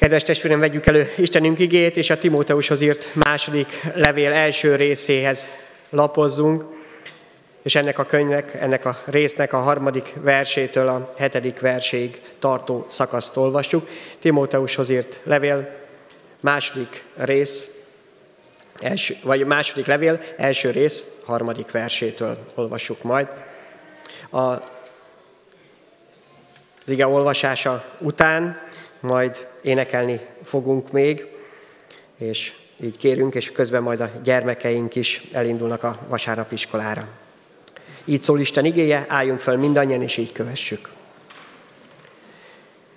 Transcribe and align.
Kedves 0.00 0.22
testvérem, 0.22 0.60
vegyük 0.60 0.86
elő 0.86 1.12
Istenünk 1.16 1.58
igét, 1.58 1.96
és 1.96 2.10
a 2.10 2.18
Timóteushoz 2.18 2.80
írt 2.80 3.08
második 3.14 3.80
levél 3.94 4.32
első 4.32 4.76
részéhez 4.76 5.48
lapozzunk, 5.90 6.64
és 7.62 7.74
ennek 7.74 7.98
a 7.98 8.04
könyvnek, 8.04 8.54
ennek 8.54 8.84
a 8.84 8.98
résznek 9.04 9.52
a 9.52 9.58
harmadik 9.58 10.12
versétől 10.22 10.88
a 10.88 11.14
hetedik 11.18 11.60
verséig 11.60 12.20
tartó 12.38 12.86
szakaszt 12.88 13.36
olvassuk. 13.36 13.88
Timóteushoz 14.18 14.88
írt 14.88 15.20
levél, 15.22 15.70
második 16.40 17.04
rész, 17.16 17.68
első, 18.80 19.16
vagy 19.22 19.46
második 19.46 19.86
levél, 19.86 20.20
első 20.36 20.70
rész, 20.70 21.04
harmadik 21.24 21.70
versétől 21.70 22.38
olvassuk 22.54 23.02
majd. 23.02 23.28
A, 24.30 24.38
az 24.38 24.60
ige 26.86 27.06
olvasása 27.06 27.84
után 27.98 28.68
majd 29.00 29.46
énekelni 29.62 30.20
fogunk 30.44 30.92
még, 30.92 31.26
és 32.18 32.52
így 32.82 32.96
kérünk, 32.96 33.34
és 33.34 33.52
közben 33.52 33.82
majd 33.82 34.00
a 34.00 34.10
gyermekeink 34.22 34.94
is 34.94 35.24
elindulnak 35.32 35.82
a 35.82 35.98
vasárnapiskolára. 36.08 37.08
Így 38.04 38.22
szól 38.22 38.40
Isten 38.40 38.64
igéje, 38.64 39.04
álljunk 39.08 39.40
fel 39.40 39.56
mindannyian, 39.56 40.02
és 40.02 40.16
így 40.16 40.32
kövessük. 40.32 40.88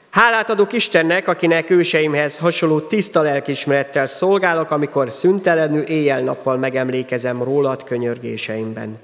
Hálát 0.10 0.50
adok 0.50 0.74
Istennek, 0.74 1.28
akinek 1.28 1.70
őseimhez 1.70 2.38
hasonló 2.38 2.80
tiszta 2.80 3.22
lelkismerettel 3.22 4.06
szolgálok, 4.06 4.72
amikor 4.72 5.12
szüntelenül 5.12 5.82
éjjel-nappal 5.82 6.58
megemlékezem 6.58 7.44
rólad 7.44 7.84
könyörgéseimben. 7.84 9.00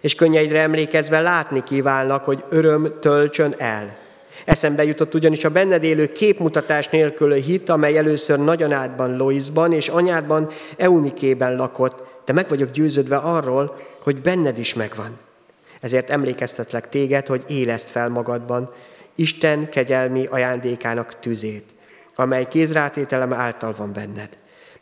És 0.00 0.14
könnyeidre 0.14 0.60
emlékezve 0.60 1.20
látni 1.20 1.62
kívánnak, 1.62 2.24
hogy 2.24 2.44
öröm 2.48 2.98
töltsön 3.00 3.54
el– 3.58 3.96
Eszembe 4.44 4.84
jutott 4.84 5.14
ugyanis 5.14 5.44
a 5.44 5.50
benned 5.50 5.82
élő 5.82 6.06
képmutatás 6.06 6.88
nélkül 6.88 7.32
hit, 7.32 7.68
amely 7.68 7.96
először 7.96 8.38
nagyanádban 8.38 9.16
Loisban 9.16 9.72
és 9.72 9.88
anyádban 9.88 10.50
Eunikében 10.76 11.56
lakott, 11.56 12.02
de 12.24 12.32
meg 12.32 12.48
vagyok 12.48 12.70
győződve 12.70 13.16
arról, 13.16 13.76
hogy 14.02 14.20
benned 14.20 14.58
is 14.58 14.74
megvan. 14.74 15.18
Ezért 15.80 16.10
emlékeztetlek 16.10 16.88
téged, 16.88 17.26
hogy 17.26 17.44
éleszt 17.46 17.90
fel 17.90 18.08
magadban 18.08 18.72
Isten 19.14 19.68
kegyelmi 19.68 20.26
ajándékának 20.26 21.20
tüzét, 21.20 21.68
amely 22.14 22.48
kézrátételem 22.48 23.32
által 23.32 23.74
van 23.76 23.92
benned. 23.92 24.28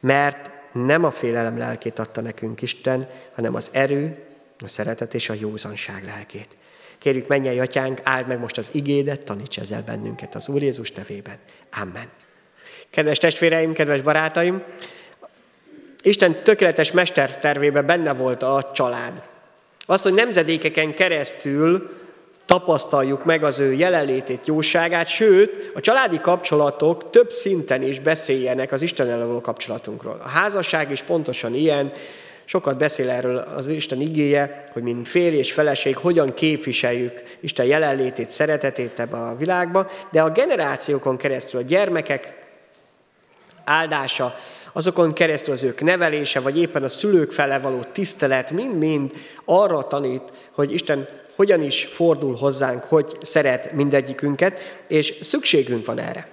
Mert 0.01 0.51
nem 0.73 1.05
a 1.05 1.11
félelem 1.11 1.59
lelkét 1.59 1.99
adta 1.99 2.21
nekünk 2.21 2.63
Isten, 2.63 3.09
hanem 3.35 3.55
az 3.55 3.69
erő, 3.73 4.19
a 4.65 4.69
szeretet 4.69 5.15
és 5.15 5.29
a 5.29 5.35
józanság 5.39 6.05
lelkét. 6.05 6.49
Kérjük, 7.03 7.27
mennyei 7.27 7.61
atyánk, 7.61 8.01
áld 8.03 8.27
meg 8.27 8.39
most 8.39 8.59
az 8.59 8.69
igédet, 8.73 9.25
taníts 9.25 9.59
ezzel 9.59 9.83
bennünket 9.83 10.35
az 10.35 10.49
Úr 10.49 10.63
Jézus 10.63 10.93
nevében. 10.93 11.37
Amen. 11.81 12.09
Kedves 12.91 13.19
testvéreim, 13.19 13.73
kedves 13.73 14.03
barátaim, 14.03 14.63
Isten 16.03 16.43
tökéletes 16.43 16.93
mestertervébe 16.93 17.83
benne 17.83 18.13
volt 18.13 18.43
a 18.43 18.71
család. 18.75 19.23
Az, 19.87 20.03
hogy 20.03 20.15
nemzedékeken 20.15 20.95
keresztül 20.95 21.91
tapasztaljuk 22.47 23.25
meg 23.25 23.45
az 23.45 23.59
ő 23.59 23.73
jelenlétét, 23.73 24.47
jóságát, 24.47 25.09
sőt, 25.09 25.71
a 25.75 25.81
családi 25.81 26.21
kapcsolatok 26.21 27.11
több 27.11 27.31
szinten 27.31 27.83
is 27.83 28.01
beszéljenek 28.01 28.73
az 28.73 28.83
Isten 28.83 29.27
való 29.27 29.41
kapcsolatunkról. 29.41 30.21
A 30.25 30.29
házasság 30.29 30.91
is 30.91 31.03
pontosan 31.03 31.55
ilyen, 31.55 31.93
Sokat 32.45 32.77
beszél 32.77 33.11
erről 33.11 33.37
az 33.37 33.69
Isten 33.69 34.01
igéje, 34.01 34.69
hogy 34.73 34.83
mint 34.83 35.09
férj 35.09 35.37
és 35.37 35.53
feleség 35.53 35.97
hogyan 35.97 36.35
képviseljük 36.35 37.23
Isten 37.41 37.67
jelenlétét, 37.67 38.31
szeretetét 38.31 39.01
ebbe 39.01 39.17
a 39.17 39.37
világba, 39.37 39.91
de 40.11 40.23
a 40.23 40.31
generációkon 40.31 41.17
keresztül 41.17 41.61
a 41.61 41.65
gyermekek 41.65 42.35
áldása, 43.65 44.35
azokon 44.73 45.13
keresztül 45.13 45.53
az 45.53 45.63
ők 45.63 45.81
nevelése, 45.81 46.41
vagy 46.41 46.59
éppen 46.59 46.83
a 46.83 46.89
szülők 46.89 47.33
fele 47.33 47.59
való 47.59 47.81
tisztelet 47.93 48.51
mind-mind 48.51 49.13
arra 49.45 49.87
tanít, 49.87 50.23
hogy 50.53 50.73
Isten 50.73 51.09
hogyan 51.37 51.63
is 51.63 51.85
fordul 51.85 52.37
hozzánk, 52.37 52.85
hogy 52.85 53.17
szeret 53.21 53.73
mindegyikünket, 53.73 54.83
és 54.87 55.15
szükségünk 55.21 55.87
van 55.87 55.99
erre. 55.99 56.29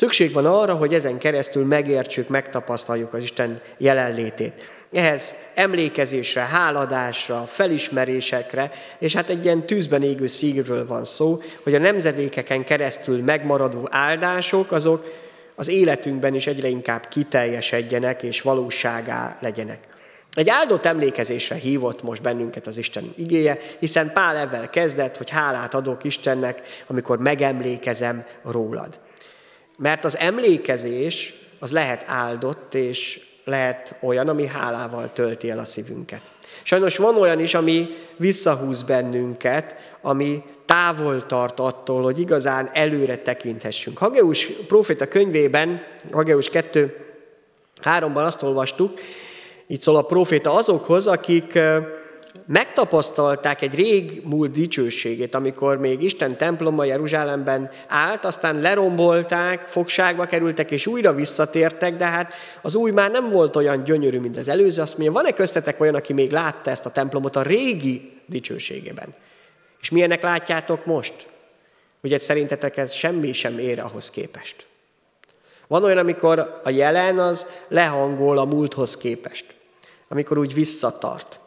Szükség 0.00 0.32
van 0.32 0.46
arra, 0.46 0.74
hogy 0.74 0.94
ezen 0.94 1.18
keresztül 1.18 1.64
megértsük, 1.64 2.28
megtapasztaljuk 2.28 3.12
az 3.12 3.22
Isten 3.22 3.60
jelenlétét. 3.78 4.52
Ehhez 4.92 5.34
emlékezésre, 5.54 6.40
háladásra, 6.40 7.46
felismerésekre, 7.46 8.72
és 8.98 9.14
hát 9.14 9.28
egy 9.28 9.44
ilyen 9.44 9.66
tűzben 9.66 10.02
égő 10.02 10.26
szívről 10.26 10.86
van 10.86 11.04
szó, 11.04 11.42
hogy 11.62 11.74
a 11.74 11.78
nemzedékeken 11.78 12.64
keresztül 12.64 13.22
megmaradó 13.22 13.88
áldások, 13.90 14.72
azok 14.72 15.04
az 15.54 15.68
életünkben 15.68 16.34
is 16.34 16.46
egyre 16.46 16.68
inkább 16.68 17.08
kiteljesedjenek 17.08 18.22
és 18.22 18.42
valóságá 18.42 19.36
legyenek. 19.40 19.88
Egy 20.34 20.48
áldott 20.48 20.84
emlékezésre 20.84 21.54
hívott 21.54 22.02
most 22.02 22.22
bennünket 22.22 22.66
az 22.66 22.78
Isten 22.78 23.14
igéje, 23.16 23.58
hiszen 23.78 24.12
Pál 24.12 24.36
ebben 24.36 24.70
kezdett, 24.70 25.16
hogy 25.16 25.30
hálát 25.30 25.74
adok 25.74 26.04
Istennek, 26.04 26.62
amikor 26.86 27.18
megemlékezem 27.18 28.24
rólad. 28.42 28.98
Mert 29.82 30.04
az 30.04 30.18
emlékezés 30.18 31.34
az 31.58 31.72
lehet 31.72 32.04
áldott, 32.06 32.74
és 32.74 33.20
lehet 33.44 33.94
olyan, 34.00 34.28
ami 34.28 34.46
hálával 34.46 35.12
tölti 35.12 35.50
el 35.50 35.58
a 35.58 35.64
szívünket. 35.64 36.20
Sajnos 36.62 36.96
van 36.96 37.16
olyan 37.16 37.40
is, 37.40 37.54
ami 37.54 37.88
visszahúz 38.16 38.82
bennünket, 38.82 39.96
ami 40.00 40.42
távol 40.66 41.26
tart 41.26 41.60
attól, 41.60 42.02
hogy 42.02 42.18
igazán 42.18 42.70
előre 42.72 43.16
tekinthessünk. 43.16 43.98
Hageus 43.98 44.46
proféta 44.46 45.08
könyvében, 45.08 45.82
Hageus 46.12 46.48
2, 46.48 46.96
3-ban 47.82 48.24
azt 48.24 48.42
olvastuk, 48.42 49.00
itt 49.66 49.80
szól 49.80 49.96
a 49.96 50.02
proféta 50.02 50.54
azokhoz, 50.54 51.06
akik 51.06 51.58
megtapasztalták 52.46 53.62
egy 53.62 53.74
rég 53.74 54.22
múlt 54.24 54.52
dicsőségét, 54.52 55.34
amikor 55.34 55.78
még 55.78 56.02
Isten 56.02 56.36
temploma 56.36 56.84
Jeruzsálemben 56.84 57.70
állt, 57.88 58.24
aztán 58.24 58.60
lerombolták, 58.60 59.66
fogságba 59.68 60.26
kerültek, 60.26 60.70
és 60.70 60.86
újra 60.86 61.14
visszatértek, 61.14 61.96
de 61.96 62.04
hát 62.04 62.32
az 62.62 62.74
új 62.74 62.90
már 62.90 63.10
nem 63.10 63.30
volt 63.30 63.56
olyan 63.56 63.84
gyönyörű, 63.84 64.18
mint 64.18 64.36
az 64.36 64.48
előző. 64.48 64.82
Azt 64.82 64.98
mondja, 64.98 65.12
van-e 65.12 65.32
köztetek 65.32 65.80
olyan, 65.80 65.94
aki 65.94 66.12
még 66.12 66.30
látta 66.30 66.70
ezt 66.70 66.86
a 66.86 66.90
templomot 66.90 67.36
a 67.36 67.42
régi 67.42 68.12
dicsőségében? 68.26 69.14
És 69.80 69.90
milyenek 69.90 70.22
látjátok 70.22 70.84
most? 70.84 71.26
Ugye 72.02 72.18
szerintetek 72.18 72.76
ez 72.76 72.92
semmi 72.92 73.32
sem 73.32 73.58
ér 73.58 73.80
ahhoz 73.80 74.10
képest. 74.10 74.66
Van 75.66 75.84
olyan, 75.84 75.98
amikor 75.98 76.60
a 76.64 76.70
jelen 76.70 77.18
az 77.18 77.46
lehangol 77.68 78.38
a 78.38 78.44
múlthoz 78.44 78.96
képest, 78.96 79.44
amikor 80.08 80.38
úgy 80.38 80.54
visszatart. 80.54 81.40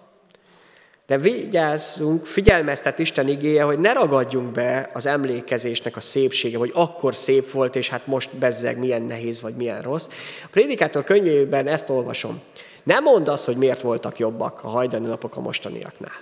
De 1.07 1.17
vigyázzunk, 1.17 2.25
figyelmeztet 2.25 2.99
Isten 2.99 3.27
igéje, 3.27 3.63
hogy 3.63 3.79
ne 3.79 3.93
ragadjunk 3.93 4.51
be 4.51 4.89
az 4.93 5.05
emlékezésnek 5.05 5.95
a 5.95 5.99
szépsége, 5.99 6.57
hogy 6.57 6.71
akkor 6.73 7.15
szép 7.15 7.51
volt, 7.51 7.75
és 7.75 7.89
hát 7.89 8.07
most 8.07 8.35
bezzeg 8.35 8.77
milyen 8.77 9.01
nehéz, 9.01 9.41
vagy 9.41 9.55
milyen 9.55 9.81
rossz. 9.81 10.07
A 10.43 10.47
Prédikátor 10.51 11.03
könyvében 11.03 11.67
ezt 11.67 11.89
olvasom. 11.89 12.41
Nem 12.83 13.03
mondd 13.03 13.29
azt, 13.29 13.45
hogy 13.45 13.57
miért 13.57 13.81
voltak 13.81 14.17
jobbak 14.17 14.63
a 14.63 14.67
hajdani 14.67 15.07
napok 15.07 15.35
a 15.35 15.41
mostaniaknál. 15.41 16.21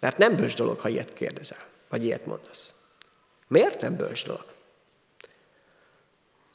Mert 0.00 0.18
nem 0.18 0.36
bölcs 0.36 0.56
dolog, 0.56 0.80
ha 0.80 0.88
ilyet 0.88 1.12
kérdezel, 1.12 1.64
vagy 1.88 2.04
ilyet 2.04 2.26
mondasz. 2.26 2.72
Miért 3.48 3.80
nem 3.80 3.96
bölcs 3.96 4.24
dolog? 4.26 4.44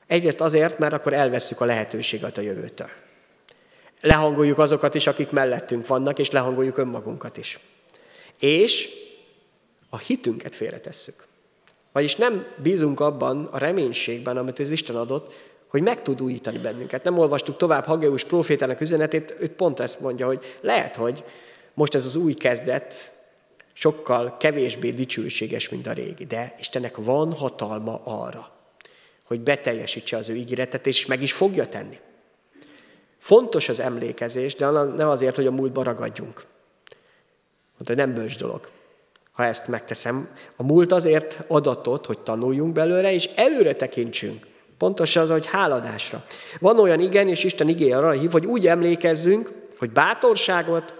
Egyrészt 0.08 0.42
azért, 0.42 0.78
mert 0.78 0.94
akkor 0.94 1.14
elveszük 1.14 1.62
a 1.62 1.66
lehetőséget 1.66 2.38
a 2.38 2.42
jövőtől 2.42 2.90
lehangoljuk 4.04 4.58
azokat 4.58 4.96
is, 4.96 5.08
akik 5.08 5.30
mellettünk 5.30 5.88
vannak, 5.88 6.20
és 6.20 6.32
lehangoljuk 6.32 6.78
önmagunkat 6.78 7.38
is. 7.38 7.60
És 8.40 8.90
a 9.90 9.98
hitünket 9.98 10.56
félretesszük. 10.56 11.28
Vagyis 11.92 12.16
nem 12.16 12.46
bízunk 12.58 13.00
abban 13.00 13.46
a 13.52 13.58
reménységben, 13.58 14.38
amit 14.38 14.60
az 14.60 14.70
Isten 14.70 14.96
adott, 14.96 15.34
hogy 15.68 15.82
meg 15.82 16.02
tud 16.02 16.22
újítani 16.22 16.58
bennünket. 16.58 17.04
Nem 17.04 17.18
olvastuk 17.18 17.58
tovább 17.58 17.86
Hageus 17.86 18.24
profétának 18.24 18.82
üzenetét, 18.82 19.36
ő 19.40 19.50
pont 19.50 19.80
ezt 19.80 20.00
mondja, 20.00 20.26
hogy 20.26 20.58
lehet, 20.62 20.96
hogy 20.96 21.24
most 21.74 21.96
ez 21.96 22.06
az 22.06 22.16
új 22.16 22.34
kezdet 22.34 23.12
sokkal 23.74 24.38
kevésbé 24.38 24.92
dicsőséges, 24.92 25.70
mint 25.70 25.88
a 25.88 25.92
régi, 25.92 26.26
de 26.26 26.56
Istennek 26.60 26.98
van 26.98 27.34
hatalma 27.34 28.02
arra, 28.04 28.52
hogy 29.24 29.40
beteljesítse 29.40 30.18
az 30.18 30.30
ő 30.30 30.36
ígéretet, 30.36 30.88
és 30.88 31.06
meg 31.06 31.22
is 31.22 31.34
fogja 31.34 31.68
tenni. 31.68 32.00
Fontos 33.24 33.70
az 33.70 33.80
emlékezés, 33.80 34.56
de 34.56 34.70
nem 34.70 35.10
azért, 35.10 35.36
hogy 35.36 35.48
a 35.48 35.52
múltba 35.52 35.84
ragadjunk. 35.84 36.44
Mondta, 37.72 37.86
hogy 37.86 37.96
nem 37.96 38.14
bölcs 38.14 38.38
dolog, 38.38 38.70
ha 39.32 39.44
ezt 39.44 39.68
megteszem. 39.68 40.30
A 40.56 40.64
múlt 40.64 40.92
azért 40.92 41.40
adatot, 41.48 42.06
hogy 42.06 42.20
tanuljunk 42.20 42.74
belőle, 42.74 43.14
és 43.14 43.30
előre 43.36 43.76
tekintsünk. 43.76 44.48
Pontos 44.78 45.16
az, 45.16 45.30
hogy 45.30 45.46
háladásra. 45.46 46.26
Van 46.60 46.80
olyan 46.80 47.00
igen, 47.00 47.28
és 47.28 47.44
Isten 47.44 47.68
igéje 47.68 47.98
arra 47.98 48.12
hív, 48.12 48.32
hogy 48.32 48.46
úgy 48.46 48.68
emlékezzünk, 48.68 49.52
hogy 49.78 49.90
bátorságot, 49.90 50.94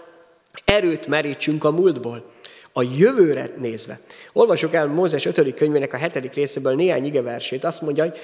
erőt 0.64 1.06
merítsünk 1.06 1.64
a 1.64 1.70
múltból, 1.70 2.30
a 2.72 2.82
jövőre 2.82 3.50
nézve. 3.58 4.00
Olvasok 4.32 4.74
el 4.74 4.86
Mózes 4.86 5.24
5. 5.24 5.54
könyvének 5.54 5.92
a 5.92 5.96
7. 5.96 6.34
részéből 6.34 6.74
néhány 6.74 7.04
igeversét, 7.04 7.64
azt 7.64 7.82
mondja, 7.82 8.04
hogy 8.04 8.18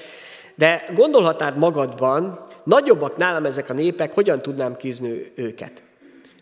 De 0.55 0.89
gondolhatnád 0.95 1.57
magadban, 1.57 2.49
nagyobbak 2.63 3.17
nálam 3.17 3.45
ezek 3.45 3.69
a 3.69 3.73
népek, 3.73 4.13
hogyan 4.13 4.41
tudnám 4.41 4.75
kizni 4.75 5.31
őket? 5.35 5.83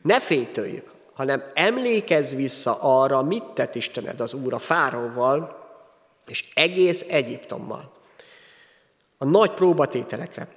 Ne 0.02 0.20
fétöljük, 0.20 0.92
hanem 1.14 1.44
emlékezz 1.54 2.34
vissza 2.34 2.78
arra, 2.82 3.24
mit 3.24 3.44
tett 3.44 3.76
Istened 3.76 4.20
az 4.20 4.34
Úr 4.34 4.54
a 4.54 4.60
Fáróval, 4.60 5.68
és 6.28 6.48
egész 6.54 7.06
Egyiptommal. 7.10 7.92
A 9.18 9.26
nagy 9.26 9.52
próbatételekre, 9.52 10.48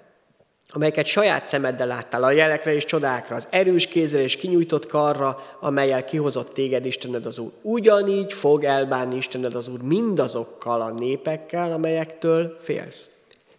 amelyeket 0.69 1.07
saját 1.07 1.47
szemeddel 1.47 1.87
láttál, 1.87 2.23
a 2.23 2.31
jelekre 2.31 2.75
és 2.75 2.85
csodákra, 2.85 3.37
az 3.37 3.47
erős 3.51 3.87
kézre 3.87 4.23
és 4.23 4.37
kinyújtott 4.37 4.87
karra, 4.87 5.43
amelyel 5.61 6.05
kihozott 6.05 6.53
téged 6.53 6.87
Istened 6.87 7.27
az 7.27 7.39
Úr. 7.39 7.51
Ugyanígy 7.63 8.33
fog 8.33 8.65
elbánni 8.65 9.17
Istened 9.17 9.55
az 9.55 9.69
Úr 9.69 9.83
mindazokkal 9.83 10.81
a 10.81 10.91
népekkel, 10.91 11.73
amelyektől 11.73 12.59
félsz. 12.63 13.11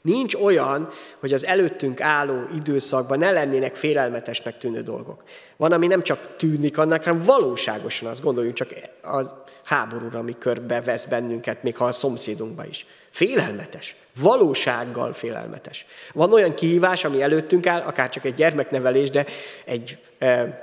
Nincs 0.03 0.35
olyan, 0.35 0.89
hogy 1.19 1.33
az 1.33 1.45
előttünk 1.45 2.01
álló 2.01 2.43
időszakban 2.55 3.19
ne 3.19 3.31
lennének 3.31 3.75
félelmetesnek 3.75 4.57
tűnő 4.57 4.81
dolgok. 4.81 5.23
Van, 5.57 5.71
ami 5.71 5.87
nem 5.87 6.03
csak 6.03 6.35
tűnik 6.37 6.77
annak, 6.77 7.03
hanem 7.03 7.23
valóságosan 7.23 8.09
azt 8.09 8.21
gondoljuk 8.21 8.53
csak 8.53 8.69
az 9.01 9.33
háborúra, 9.63 10.19
ami 10.19 10.37
körbe 10.37 10.81
vesz 10.81 11.05
bennünket, 11.05 11.63
még 11.63 11.77
ha 11.77 11.85
a 11.85 11.91
szomszédunkba 11.91 12.65
is. 12.65 12.85
Félelmetes. 13.09 13.95
Valósággal 14.19 15.13
félelmetes. 15.13 15.85
Van 16.13 16.33
olyan 16.33 16.53
kihívás, 16.53 17.05
ami 17.05 17.21
előttünk 17.21 17.67
áll, 17.67 17.81
akár 17.81 18.09
csak 18.09 18.25
egy 18.25 18.33
gyermeknevelés, 18.33 19.09
de 19.09 19.25
egy 19.65 19.97
e, 20.17 20.61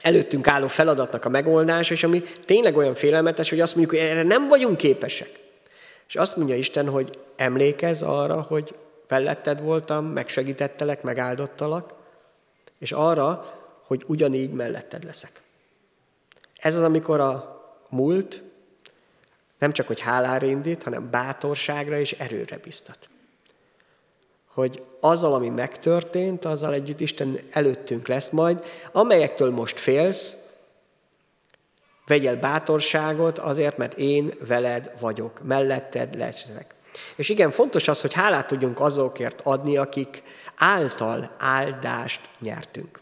előttünk 0.00 0.46
álló 0.46 0.66
feladatnak 0.66 1.24
a 1.24 1.28
megoldása, 1.28 1.92
és 1.92 2.04
ami 2.04 2.22
tényleg 2.44 2.76
olyan 2.76 2.94
félelmetes, 2.94 3.50
hogy 3.50 3.60
azt 3.60 3.76
mondjuk, 3.76 4.00
hogy 4.00 4.10
erre 4.10 4.22
nem 4.22 4.48
vagyunk 4.48 4.76
képesek. 4.76 5.40
És 6.12 6.18
azt 6.18 6.36
mondja 6.36 6.56
Isten, 6.56 6.88
hogy 6.88 7.18
emlékezz 7.36 8.02
arra, 8.02 8.40
hogy 8.40 8.74
felletted 9.06 9.62
voltam, 9.62 10.04
megsegítettelek, 10.04 11.02
megáldottalak, 11.02 11.94
és 12.78 12.92
arra, 12.92 13.58
hogy 13.86 14.04
ugyanígy 14.06 14.50
melletted 14.50 15.04
leszek. 15.04 15.40
Ez 16.58 16.74
az, 16.74 16.82
amikor 16.82 17.20
a 17.20 17.62
múlt 17.88 18.42
nem 19.58 19.72
csak, 19.72 19.86
hogy 19.86 20.00
hálára 20.00 20.46
indít, 20.46 20.82
hanem 20.82 21.10
bátorságra 21.10 21.98
és 21.98 22.12
erőre 22.12 22.56
biztat. 22.56 23.08
Hogy 24.46 24.82
azzal, 25.00 25.34
ami 25.34 25.48
megtörtént, 25.48 26.44
azzal 26.44 26.72
együtt 26.72 27.00
Isten 27.00 27.38
előttünk 27.50 28.08
lesz 28.08 28.30
majd, 28.30 28.64
amelyektől 28.92 29.50
most 29.50 29.78
félsz, 29.78 30.41
vegyél 32.06 32.36
bátorságot 32.36 33.38
azért, 33.38 33.76
mert 33.76 33.98
én 33.98 34.32
veled 34.46 34.92
vagyok, 35.00 35.40
melletted 35.42 36.14
leszek. 36.14 36.74
És 37.14 37.28
igen, 37.28 37.50
fontos 37.50 37.88
az, 37.88 38.00
hogy 38.00 38.12
hálát 38.12 38.46
tudjunk 38.46 38.80
azokért 38.80 39.40
adni, 39.42 39.76
akik 39.76 40.22
által 40.56 41.30
áldást 41.38 42.20
nyertünk. 42.38 43.00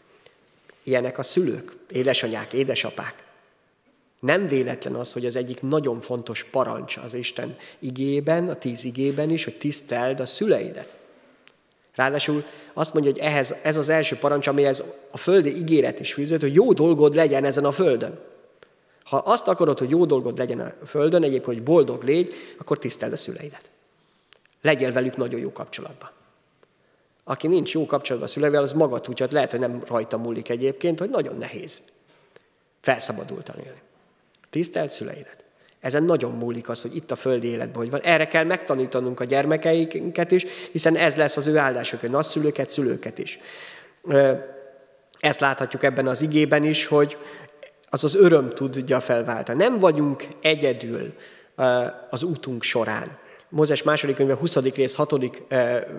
Ilyenek 0.83 1.17
a 1.17 1.23
szülők, 1.23 1.75
édesanyák, 1.89 2.53
édesapák. 2.53 3.23
Nem 4.19 4.47
véletlen 4.47 4.95
az, 4.95 5.13
hogy 5.13 5.25
az 5.25 5.35
egyik 5.35 5.61
nagyon 5.61 6.01
fontos 6.01 6.43
parancs 6.43 6.97
az 6.97 7.13
Isten 7.13 7.57
igében, 7.79 8.49
a 8.49 8.55
tíz 8.55 8.83
igében 8.83 9.29
is, 9.29 9.43
hogy 9.43 9.57
tiszteld 9.57 10.19
a 10.19 10.25
szüleidet. 10.25 10.95
Ráadásul 11.95 12.43
azt 12.73 12.93
mondja, 12.93 13.11
hogy 13.11 13.21
ehhez, 13.21 13.55
ez 13.61 13.77
az 13.77 13.89
első 13.89 14.15
parancs, 14.15 14.47
amihez 14.47 14.83
a 15.11 15.17
földi 15.17 15.55
ígéret 15.57 15.99
is 15.99 16.13
fűzött, 16.13 16.41
hogy 16.41 16.53
jó 16.53 16.73
dolgod 16.73 17.15
legyen 17.15 17.43
ezen 17.43 17.65
a 17.65 17.71
földön. 17.71 18.19
Ha 19.11 19.17
azt 19.17 19.47
akarod, 19.47 19.79
hogy 19.79 19.89
jó 19.89 20.05
dolgod 20.05 20.37
legyen 20.37 20.59
a 20.59 20.85
földön, 20.85 21.23
egyébként, 21.23 21.45
hogy 21.45 21.63
boldog 21.63 22.03
légy, 22.03 22.33
akkor 22.57 22.77
tiszteld 22.77 23.13
a 23.13 23.17
szüleidet. 23.17 23.61
Legyél 24.61 24.91
velük 24.91 25.17
nagyon 25.17 25.39
jó 25.39 25.51
kapcsolatban. 25.51 26.09
Aki 27.23 27.47
nincs 27.47 27.73
jó 27.73 27.85
kapcsolatban 27.85 28.29
a 28.29 28.31
szüleivel, 28.31 28.61
az 28.63 28.71
maga 28.71 28.99
tudja, 28.99 29.27
lehet, 29.29 29.51
hogy 29.51 29.59
nem 29.59 29.83
rajta 29.87 30.17
múlik 30.17 30.49
egyébként, 30.49 30.99
hogy 30.99 31.09
nagyon 31.09 31.37
nehéz 31.37 31.81
felszabadultan 32.81 33.55
élni. 33.57 33.81
Tisztelt 34.49 34.89
szüleidet. 34.89 35.43
Ezen 35.79 36.03
nagyon 36.03 36.31
múlik 36.31 36.69
az, 36.69 36.81
hogy 36.81 36.95
itt 36.95 37.11
a 37.11 37.15
földi 37.15 37.47
életben 37.47 37.75
hogy 37.75 37.89
van. 37.89 38.01
Erre 38.01 38.27
kell 38.27 38.43
megtanítanunk 38.43 39.19
a 39.19 39.23
gyermekeinket 39.23 40.31
is, 40.31 40.45
hiszen 40.71 40.95
ez 40.95 41.15
lesz 41.15 41.37
az 41.37 41.47
ő 41.47 41.57
áldások, 41.57 42.03
a 42.03 42.07
nagyszülőket, 42.07 42.69
szülőket 42.69 43.17
is. 43.17 43.39
Ezt 45.19 45.39
láthatjuk 45.39 45.83
ebben 45.83 46.07
az 46.07 46.21
igében 46.21 46.63
is, 46.63 46.85
hogy 46.85 47.17
az 47.93 48.03
az 48.03 48.15
öröm 48.15 48.49
tudja 48.49 48.99
felváltani. 48.99 49.57
Nem 49.57 49.79
vagyunk 49.79 50.27
egyedül 50.41 51.13
az 52.09 52.23
útunk 52.23 52.63
során. 52.63 53.17
Mózes 53.49 53.83
második 53.83 54.15
könyve 54.15 54.33
20. 54.33 54.55
rész 54.55 54.95
6. 54.95 55.13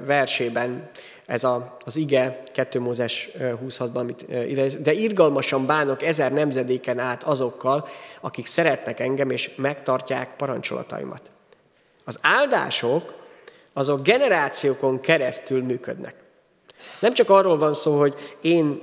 versében 0.06 0.90
ez 1.26 1.44
a, 1.44 1.76
az 1.84 1.96
ige, 1.96 2.42
2 2.52 2.80
Mózes 2.80 3.28
26-ban, 3.38 3.94
amit 3.94 4.82
de 4.82 4.92
irgalmasan 4.92 5.66
bánok 5.66 6.02
ezer 6.02 6.32
nemzedéken 6.32 6.98
át 6.98 7.22
azokkal, 7.22 7.88
akik 8.20 8.46
szeretnek 8.46 9.00
engem, 9.00 9.30
és 9.30 9.50
megtartják 9.56 10.36
parancsolataimat. 10.36 11.22
Az 12.04 12.18
áldások 12.22 13.14
azok 13.72 14.02
generációkon 14.02 15.00
keresztül 15.00 15.62
működnek. 15.62 16.14
Nem 16.98 17.14
csak 17.14 17.30
arról 17.30 17.58
van 17.58 17.74
szó, 17.74 17.98
hogy 17.98 18.14
én 18.40 18.82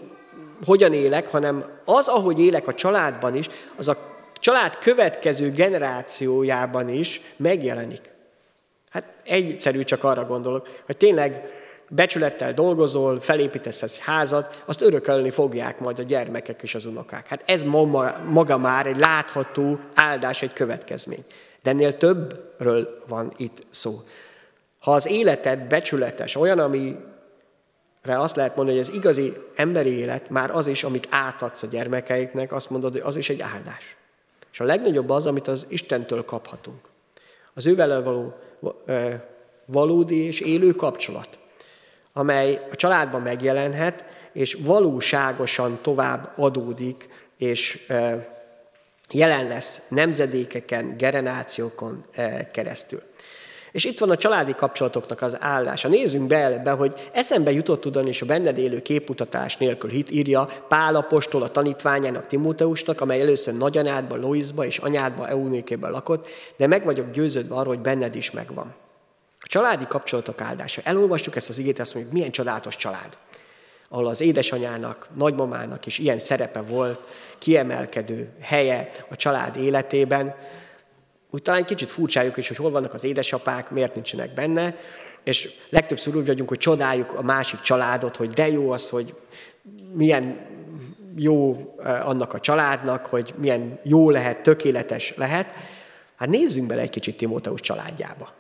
hogyan 0.65 0.93
élek, 0.93 1.27
hanem 1.27 1.63
az, 1.85 2.07
ahogy 2.07 2.39
élek 2.39 2.67
a 2.67 2.73
családban 2.73 3.35
is, 3.35 3.49
az 3.75 3.87
a 3.87 3.97
család 4.39 4.77
következő 4.77 5.51
generációjában 5.51 6.89
is 6.89 7.21
megjelenik. 7.37 8.11
Hát 8.89 9.05
egyszerű 9.23 9.83
csak 9.83 10.03
arra 10.03 10.25
gondolok, 10.25 10.67
hogy 10.85 10.97
tényleg 10.97 11.43
becsülettel 11.89 12.53
dolgozol, 12.53 13.19
felépítesz 13.21 13.81
egy 13.81 13.97
házat, 13.97 14.61
azt 14.65 14.81
örökölni 14.81 15.29
fogják 15.29 15.79
majd 15.79 15.99
a 15.99 16.03
gyermekek 16.03 16.61
és 16.63 16.75
az 16.75 16.85
unokák. 16.85 17.27
Hát 17.27 17.43
ez 17.45 17.63
maga 18.25 18.57
már 18.57 18.85
egy 18.85 18.97
látható 18.97 19.79
áldás, 19.93 20.41
egy 20.41 20.53
következmény. 20.53 21.23
De 21.63 21.69
ennél 21.69 21.97
többről 21.97 22.97
van 23.07 23.33
itt 23.37 23.65
szó. 23.69 23.99
Ha 24.79 24.91
az 24.91 25.07
életed 25.07 25.59
becsületes, 25.59 26.35
olyan, 26.35 26.59
amire 26.59 27.08
azt 28.17 28.35
lehet 28.35 28.55
mondani, 28.55 28.77
hogy 28.77 28.87
ez 28.87 28.93
igazi 28.95 29.33
emberi 29.55 29.97
élet, 29.97 30.29
már 30.29 30.55
az 30.55 30.67
is, 30.67 30.83
amit 30.83 31.07
átadsz 31.09 31.63
a 31.63 31.67
gyermekeiknek, 31.67 32.51
azt 32.51 32.69
mondod, 32.69 32.91
hogy 32.91 33.01
az 33.01 33.15
is 33.15 33.29
egy 33.29 33.41
áldás. 33.41 33.95
És 34.51 34.59
a 34.59 34.63
legnagyobb 34.63 35.09
az, 35.09 35.25
amit 35.25 35.47
az 35.47 35.65
Istentől 35.69 36.25
kaphatunk. 36.25 36.79
Az 37.53 37.65
ővel 37.65 38.03
való 38.03 38.33
valódi 39.65 40.23
és 40.23 40.39
élő 40.39 40.71
kapcsolat, 40.71 41.37
amely 42.13 42.67
a 42.71 42.75
családban 42.75 43.21
megjelenhet, 43.21 44.03
és 44.33 44.57
valóságosan 44.59 45.79
tovább 45.81 46.31
adódik, 46.35 47.09
és 47.37 47.87
jelen 49.09 49.47
lesz 49.47 49.81
nemzedékeken, 49.87 50.97
generációkon 50.97 52.05
keresztül. 52.51 53.01
És 53.71 53.83
itt 53.83 53.99
van 53.99 54.09
a 54.09 54.17
családi 54.17 54.53
kapcsolatoknak 54.55 55.21
az 55.21 55.37
állása. 55.39 55.87
Nézzünk 55.87 56.27
be 56.27 56.61
be, 56.63 56.71
hogy 56.71 57.09
eszembe 57.11 57.51
jutott 57.51 57.85
ugyanis 57.85 58.21
a 58.21 58.25
benned 58.25 58.57
élő 58.57 58.81
képmutatás 58.81 59.57
nélkül 59.57 59.89
hit 59.89 60.11
írja 60.11 60.49
Pál 60.67 60.95
apostol 60.95 61.43
a 61.43 61.51
tanítványának 61.51 62.27
Timóteusnak, 62.27 63.01
amely 63.01 63.21
először 63.21 63.57
nagyanyádban, 63.57 64.19
Loisba 64.19 64.65
és 64.65 64.77
anyádba, 64.77 65.27
Eunékében 65.27 65.91
lakott, 65.91 66.27
de 66.57 66.67
meg 66.67 66.85
vagyok 66.85 67.11
győződve 67.11 67.55
arról, 67.55 67.73
hogy 67.73 67.83
benned 67.83 68.15
is 68.15 68.31
megvan. 68.31 68.73
A 69.39 69.47
családi 69.47 69.87
kapcsolatok 69.87 70.41
áldása. 70.41 70.81
Elolvastuk 70.83 71.35
ezt 71.35 71.49
az 71.49 71.57
igét, 71.57 71.79
azt 71.79 71.93
mondjuk, 71.93 72.15
milyen 72.15 72.31
csodálatos 72.31 72.75
család 72.75 73.17
ahol 73.89 74.07
az 74.07 74.21
édesanyának, 74.21 75.07
nagymamának 75.15 75.85
is 75.85 75.97
ilyen 75.97 76.19
szerepe 76.19 76.61
volt, 76.61 76.99
kiemelkedő 77.37 78.29
helye 78.41 78.89
a 79.09 79.15
család 79.15 79.55
életében, 79.55 80.35
úgy 81.31 81.41
talán 81.41 81.65
kicsit 81.65 81.91
furcsájuk 81.91 82.37
is, 82.37 82.47
hogy 82.47 82.57
hol 82.57 82.71
vannak 82.71 82.93
az 82.93 83.03
édesapák, 83.03 83.69
miért 83.69 83.93
nincsenek 83.93 84.33
benne, 84.33 84.75
és 85.23 85.49
legtöbbször 85.69 86.15
úgy 86.15 86.25
vagyunk, 86.25 86.49
hogy 86.49 86.57
csodáljuk 86.57 87.13
a 87.13 87.21
másik 87.21 87.61
családot, 87.61 88.15
hogy 88.15 88.29
de 88.29 88.47
jó 88.47 88.71
az, 88.71 88.89
hogy 88.89 89.15
milyen 89.93 90.47
jó 91.15 91.57
annak 91.83 92.33
a 92.33 92.39
családnak, 92.39 93.05
hogy 93.05 93.33
milyen 93.37 93.79
jó 93.83 94.09
lehet, 94.09 94.43
tökéletes 94.43 95.13
lehet. 95.15 95.53
Hát 96.15 96.29
nézzünk 96.29 96.67
bele 96.67 96.81
egy 96.81 96.89
kicsit 96.89 97.17
Timóteus 97.17 97.61
családjába. 97.61 98.33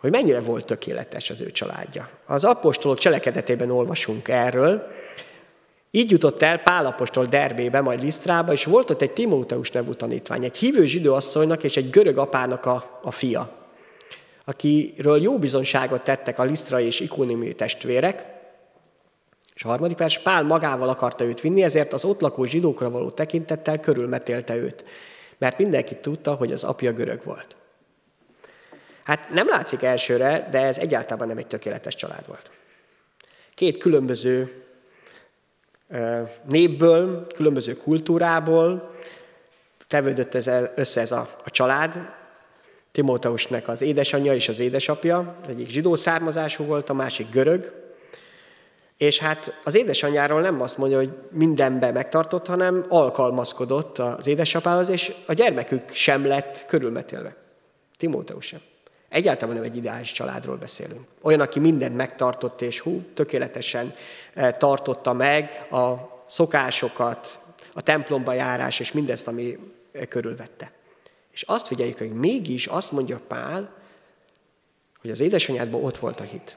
Hogy 0.00 0.10
mennyire 0.10 0.40
volt 0.40 0.66
tökéletes 0.66 1.30
az 1.30 1.40
ő 1.40 1.50
családja. 1.50 2.08
Az 2.26 2.44
apostolok 2.44 2.98
cselekedetében 2.98 3.70
olvasunk 3.70 4.28
erről, 4.28 4.90
így 5.96 6.10
jutott 6.10 6.42
el 6.42 6.58
Pálapostól 6.58 7.26
Derbébe, 7.26 7.80
majd 7.80 8.02
Lisztrába, 8.02 8.52
és 8.52 8.64
volt 8.64 8.90
ott 8.90 9.02
egy 9.02 9.10
Timóteus 9.10 9.70
nevű 9.70 9.92
tanítvány, 9.92 10.44
egy 10.44 10.56
hívő 10.56 10.86
zsidó 10.86 11.14
asszonynak 11.14 11.64
és 11.64 11.76
egy 11.76 11.90
görög 11.90 12.18
apának 12.18 12.66
a, 12.66 13.00
a 13.02 13.10
fia, 13.10 13.50
akiről 14.44 15.22
jó 15.22 15.38
bizonságot 15.38 16.02
tettek 16.02 16.38
a 16.38 16.44
Lisztrai 16.44 16.86
és 16.86 17.00
Ikonimi 17.00 17.54
testvérek, 17.54 18.24
és 19.54 19.64
a 19.64 19.68
harmadik 19.68 19.98
vers, 19.98 20.18
Pál 20.18 20.42
magával 20.42 20.88
akarta 20.88 21.24
őt 21.24 21.40
vinni, 21.40 21.62
ezért 21.62 21.92
az 21.92 22.04
ott 22.04 22.20
lakó 22.20 22.44
zsidókra 22.44 22.90
való 22.90 23.10
tekintettel 23.10 23.80
körülmetélte 23.80 24.56
őt, 24.56 24.84
mert 25.38 25.58
mindenki 25.58 25.94
tudta, 25.94 26.34
hogy 26.34 26.52
az 26.52 26.64
apja 26.64 26.92
görög 26.92 27.20
volt. 27.24 27.56
Hát 29.04 29.30
nem 29.30 29.48
látszik 29.48 29.82
elsőre, 29.82 30.48
de 30.50 30.60
ez 30.62 30.78
egyáltalán 30.78 31.28
nem 31.28 31.38
egy 31.38 31.46
tökéletes 31.46 31.94
család 31.94 32.26
volt. 32.26 32.50
Két 33.54 33.78
különböző 33.78 34.65
népből, 36.48 37.26
különböző 37.26 37.76
kultúrából 37.76 38.94
tevődött 39.88 40.34
ez 40.34 40.50
össze 40.74 41.00
ez 41.00 41.12
a, 41.12 41.28
a 41.44 41.50
család. 41.50 41.94
Timóteusnak 42.92 43.68
az 43.68 43.82
édesanyja 43.82 44.34
és 44.34 44.48
az 44.48 44.58
édesapja, 44.58 45.36
egyik 45.48 45.68
zsidó 45.68 45.94
származású 45.94 46.64
volt, 46.64 46.90
a 46.90 46.94
másik 46.94 47.30
görög. 47.30 47.84
És 48.96 49.18
hát 49.18 49.60
az 49.64 49.74
édesanyjáról 49.74 50.40
nem 50.40 50.60
azt 50.60 50.78
mondja, 50.78 50.96
hogy 50.96 51.10
mindenben 51.30 51.92
megtartott, 51.92 52.46
hanem 52.46 52.84
alkalmazkodott 52.88 53.98
az 53.98 54.26
édesapához, 54.26 54.88
és 54.88 55.12
a 55.26 55.32
gyermekük 55.32 55.90
sem 55.90 56.26
lett 56.26 56.64
körülmetélve. 56.66 57.36
Timóteus 57.96 58.46
sem. 58.46 58.60
Egyáltalán 59.16 59.54
nem 59.54 59.64
egy 59.64 59.76
ideális 59.76 60.12
családról 60.12 60.56
beszélünk. 60.56 61.06
Olyan, 61.20 61.40
aki 61.40 61.58
mindent 61.58 61.96
megtartott, 61.96 62.60
és 62.60 62.80
hú, 62.80 63.02
tökéletesen 63.14 63.94
eh, 64.34 64.54
tartotta 64.58 65.12
meg 65.12 65.66
a 65.70 65.94
szokásokat, 66.26 67.38
a 67.72 67.80
templomba 67.80 68.32
járás, 68.32 68.80
és 68.80 68.92
mindezt, 68.92 69.28
ami 69.28 69.58
eh, 69.92 70.06
körülvette. 70.06 70.72
És 71.32 71.42
azt 71.42 71.66
figyeljük, 71.66 71.98
hogy 71.98 72.12
mégis 72.12 72.66
azt 72.66 72.92
mondja 72.92 73.20
Pál, 73.28 73.74
hogy 75.00 75.10
az 75.10 75.20
édesanyádban 75.20 75.84
ott 75.84 75.96
volt 75.96 76.20
a 76.20 76.24
hit. 76.24 76.56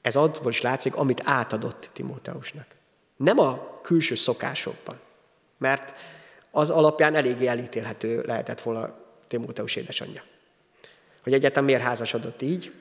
Ez 0.00 0.16
abból 0.16 0.50
is 0.50 0.60
látszik, 0.60 0.96
amit 0.96 1.22
átadott 1.24 1.90
Timóteusnak. 1.92 2.66
Nem 3.16 3.38
a 3.38 3.80
külső 3.82 4.14
szokásokban, 4.14 4.98
mert 5.58 5.94
az 6.50 6.70
alapján 6.70 7.14
eléggé 7.14 7.46
elítélhető 7.46 8.22
lehetett 8.26 8.60
volna 8.60 9.06
Timóteus 9.28 9.76
édesanyja. 9.76 10.22
Hogy 11.22 11.32
egyetem 11.32 11.64
miért 11.64 11.82
házasodott 11.82 12.42
így, 12.42 12.72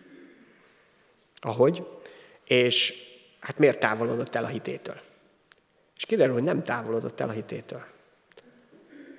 ahogy, 1.40 1.86
és 2.48 2.94
hát 3.40 3.58
miért 3.58 3.80
távolodott 3.80 4.36
el 4.36 4.44
a 4.44 4.48
hitétől. 4.48 5.00
És 5.98 6.06
kiderül, 6.06 6.34
hogy 6.34 6.44
nem 6.44 6.64
távolodott 6.64 7.20
el 7.20 7.30
a 7.30 7.32
hitétől. 7.32 7.86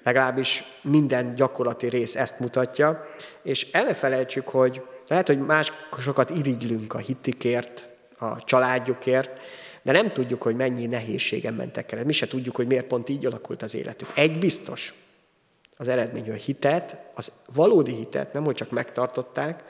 Legalábbis 0.03 0.65
minden 0.81 1.35
gyakorlati 1.35 1.89
rész 1.89 2.17
ezt 2.17 2.41
mutatja, 2.41 3.07
és 3.43 3.71
elfelejtsük, 3.71 4.49
hogy 4.49 4.83
lehet, 5.09 5.27
hogy 5.27 5.39
másokat 5.39 6.31
irigylünk 6.31 6.95
a 6.95 6.99
hitikért, 6.99 7.87
a 8.19 8.45
családjukért, 8.45 9.41
de 9.83 9.93
nem 9.93 10.13
tudjuk, 10.13 10.43
hogy 10.43 10.57
mennyi 10.57 10.87
nehézségen 10.87 11.55
mentek 11.55 11.93
el. 11.93 12.05
Mi 12.05 12.13
se 12.13 12.29
tudjuk, 12.29 12.57
hogy 12.57 12.67
miért 12.67 12.87
pont 12.87 13.09
így 13.09 13.27
alakult 13.27 13.63
az 13.63 13.75
életük. 13.75 14.09
Egy 14.15 14.39
biztos, 14.39 14.95
az 15.81 15.89
eredmény, 15.89 16.25
hogy 16.25 16.35
a 16.35 16.43
hitet, 16.43 16.97
az 17.15 17.33
valódi 17.55 17.95
hitet 17.95 18.33
nem, 18.33 18.45
hogy 18.45 18.55
csak 18.55 18.71
megtartották, 18.71 19.65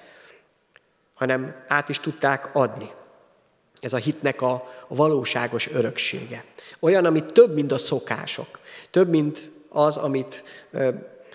hanem 1.15 1.65
át 1.67 1.89
is 1.89 1.99
tudták 1.99 2.55
adni. 2.55 2.91
Ez 3.81 3.93
a 3.93 3.97
hitnek 3.97 4.43
a, 4.43 4.73
valóságos 4.89 5.69
öröksége. 5.71 6.45
Olyan, 6.81 7.05
amit 7.05 7.33
több, 7.33 7.55
mint 7.55 7.73
a 7.73 7.79
szokások. 7.79 8.59
Több, 8.91 9.09
mint 9.09 9.51
az, 9.69 9.97
amit 9.97 10.45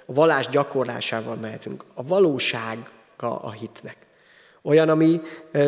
a 0.06 0.14
valás 0.14 0.48
gyakorlásával 0.48 1.36
mehetünk. 1.36 1.84
A 1.94 2.04
valósága 2.04 3.40
a 3.42 3.52
hitnek. 3.52 3.98
Olyan, 4.62 4.90
ami 4.90 5.22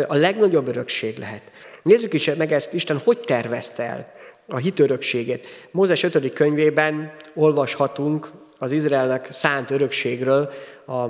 a 0.07 0.15
legnagyobb 0.15 0.67
örökség 0.67 1.17
lehet. 1.17 1.51
Nézzük 1.83 2.13
is 2.13 2.33
meg 2.33 2.51
ezt, 2.51 2.73
Isten 2.73 3.01
hogy 3.03 3.19
tervezte 3.19 3.83
el 3.83 4.13
a 4.47 4.57
hit 4.57 4.79
örökségét. 4.79 5.47
Mózes 5.71 6.03
5. 6.03 6.33
könyvében 6.33 7.15
olvashatunk 7.33 8.31
az 8.65 8.71
Izraelnek 8.71 9.27
szánt 9.31 9.71
örökségről, 9.71 10.51
a, 10.87 11.03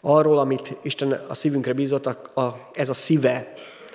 arról, 0.00 0.38
amit 0.38 0.74
Isten 0.82 1.24
a 1.28 1.34
szívünkre 1.34 1.72
bízott, 1.72 2.06
a, 2.06 2.40
a, 2.40 2.70
ez 2.72 2.88
a 2.88 2.94
szíve 2.94 3.52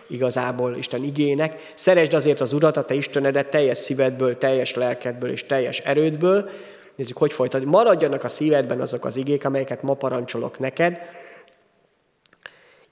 igazából 0.08 0.76
Isten 0.76 1.04
igének. 1.04 1.72
Szeresd 1.74 2.14
azért 2.14 2.42
az 2.42 2.54
Urat, 2.54 2.78
a 2.78 2.86
te 2.86 2.94
Istenedet 2.94 3.50
teljes 3.50 3.78
szívedből, 3.78 4.38
teljes 4.38 4.74
lelkedből 4.74 5.32
és 5.32 5.46
teljes 5.46 5.80
erődből. 5.80 6.50
Nézzük, 6.96 7.18
hogy 7.18 7.34
folytatjuk. 7.34 7.72
Maradjanak 7.72 8.24
a 8.24 8.28
szívedben 8.28 8.82
azok 8.82 9.06
az 9.06 9.16
igék, 9.16 9.46
amelyeket 9.46 9.82
ma 9.82 9.94
parancsolok 9.94 10.60
neked, 10.60 11.02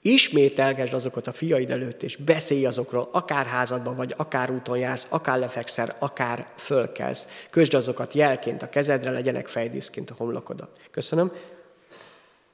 Ismételgesd 0.06 0.94
azokat 0.94 1.26
a 1.26 1.32
fiaid 1.32 1.70
előtt, 1.70 2.02
és 2.02 2.16
beszélj 2.16 2.66
azokról, 2.66 3.08
akár 3.12 3.46
házadban, 3.46 3.96
vagy 3.96 4.14
akár 4.16 4.50
úton 4.50 4.78
jársz, 4.78 5.06
akár 5.10 5.38
lefekszel, 5.38 5.96
akár 5.98 6.46
fölkelsz. 6.56 7.26
Közd 7.50 7.74
azokat 7.74 8.14
jelként 8.14 8.62
a 8.62 8.68
kezedre, 8.68 9.10
legyenek 9.10 9.48
fejdíszként 9.48 10.10
a 10.10 10.14
homlokodat. 10.16 10.80
Köszönöm. 10.90 11.32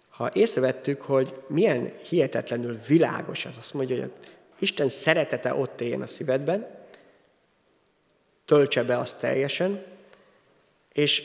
Ha 0.08 0.30
észrevettük, 0.32 1.02
hogy 1.02 1.34
milyen 1.48 1.92
hihetetlenül 2.08 2.78
világos 2.86 3.44
az, 3.44 3.56
azt 3.58 3.74
mondja, 3.74 4.00
hogy 4.00 4.12
Isten 4.58 4.88
szeretete 4.88 5.54
ott 5.54 5.80
éljen 5.80 6.02
a 6.02 6.06
szívedben, 6.06 6.66
töltse 8.44 8.82
be 8.82 8.98
azt 8.98 9.20
teljesen, 9.20 9.84
és 10.92 11.22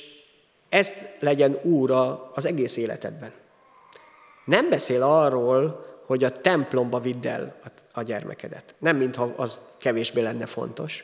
ezt 0.69 0.95
legyen 1.19 1.59
úra 1.63 2.29
az 2.33 2.45
egész 2.45 2.77
életedben. 2.77 3.31
Nem 4.45 4.69
beszél 4.69 5.03
arról, 5.03 5.85
hogy 6.05 6.23
a 6.23 6.31
templomba 6.31 6.99
vidd 6.99 7.27
el 7.27 7.55
a 7.93 8.01
gyermekedet. 8.01 8.75
Nem, 8.77 8.97
mintha 8.97 9.33
az 9.35 9.59
kevésbé 9.77 10.21
lenne 10.21 10.45
fontos, 10.45 11.03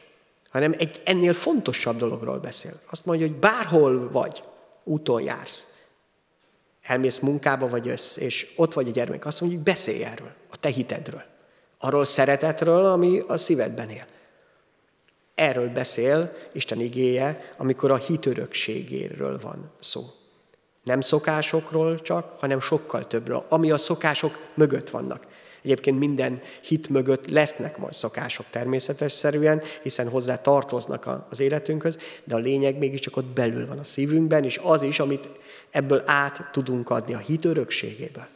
hanem 0.50 0.76
egy 0.78 1.02
ennél 1.06 1.34
fontosabb 1.34 1.98
dologról 1.98 2.40
beszél. 2.40 2.80
Azt 2.90 3.06
mondja, 3.06 3.28
hogy 3.28 3.36
bárhol 3.36 4.10
vagy, 4.12 4.44
úton 4.84 5.22
jársz, 5.22 5.74
elmész 6.82 7.20
munkába 7.20 7.68
vagy 7.68 7.88
össz, 7.88 8.18
és 8.18 8.54
ott 8.56 8.74
vagy 8.74 8.88
a 8.88 8.92
gyermek, 8.92 9.26
azt 9.26 9.42
mondja, 9.42 9.60
hogy 9.60 9.68
beszélj 9.68 10.04
erről, 10.04 10.32
a 10.50 10.58
te 10.58 10.70
hitedről. 10.70 11.24
Arról 11.78 12.06
szeretetről, 12.06 12.86
ami 12.86 13.20
a 13.28 13.38
szívedben 13.38 13.90
él. 13.90 14.06
Erről 15.36 15.70
beszél 15.70 16.34
Isten 16.52 16.80
igéje, 16.80 17.54
amikor 17.58 17.92
a 17.92 17.96
hit 17.96 18.26
örökségéről 18.26 19.40
van 19.40 19.72
szó. 19.80 20.02
Nem 20.84 21.02
szokásokról 21.02 22.02
csak, 22.02 22.36
hanem 22.40 22.60
sokkal 22.60 23.08
többről, 23.08 23.46
ami 23.50 23.72
a 23.72 23.78
szokások 23.78 24.38
mögött 24.54 24.90
vannak. 24.90 25.28
Egyébként 25.64 26.00
minden 26.00 26.42
hit 26.62 26.90
mögött 26.90 27.30
lesznek 27.30 27.78
majd 27.78 27.94
szokások 27.94 28.46
természetesszerűen, 28.50 29.62
hiszen 29.84 30.10
hozzá 30.10 30.42
tartoznak 30.42 31.26
az 31.30 31.40
életünkhöz, 31.40 31.98
de 32.24 32.36
a 32.36 32.38
lényeg 32.38 32.78
mégiscsak 32.78 33.18
ott 33.18 33.26
belül 33.26 33.68
van 33.68 33.80
a 33.80 33.84
szívünkben, 33.84 34.44
és 34.44 34.60
az 34.64 34.82
is, 34.82 35.00
amit 35.00 35.30
ebből 35.70 36.04
át 36.06 36.50
tudunk 36.52 36.90
adni 36.90 37.14
a 37.14 37.18
hit 37.18 37.46
örökségéből. 37.46 38.28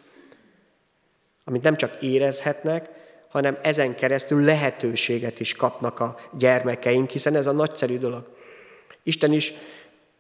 Amit 1.44 1.64
nem 1.64 1.76
csak 1.76 2.02
érezhetnek, 2.02 2.90
hanem 3.30 3.58
ezen 3.62 3.96
keresztül 3.96 4.44
lehetőséget 4.44 5.40
is 5.40 5.54
kapnak 5.54 6.00
a 6.00 6.20
gyermekeink, 6.38 7.10
hiszen 7.10 7.36
ez 7.36 7.48
a 7.48 7.52
nagyszerű 7.52 7.98
dolog. 7.98 8.36
Isten 9.04 9.34
is 9.34 9.54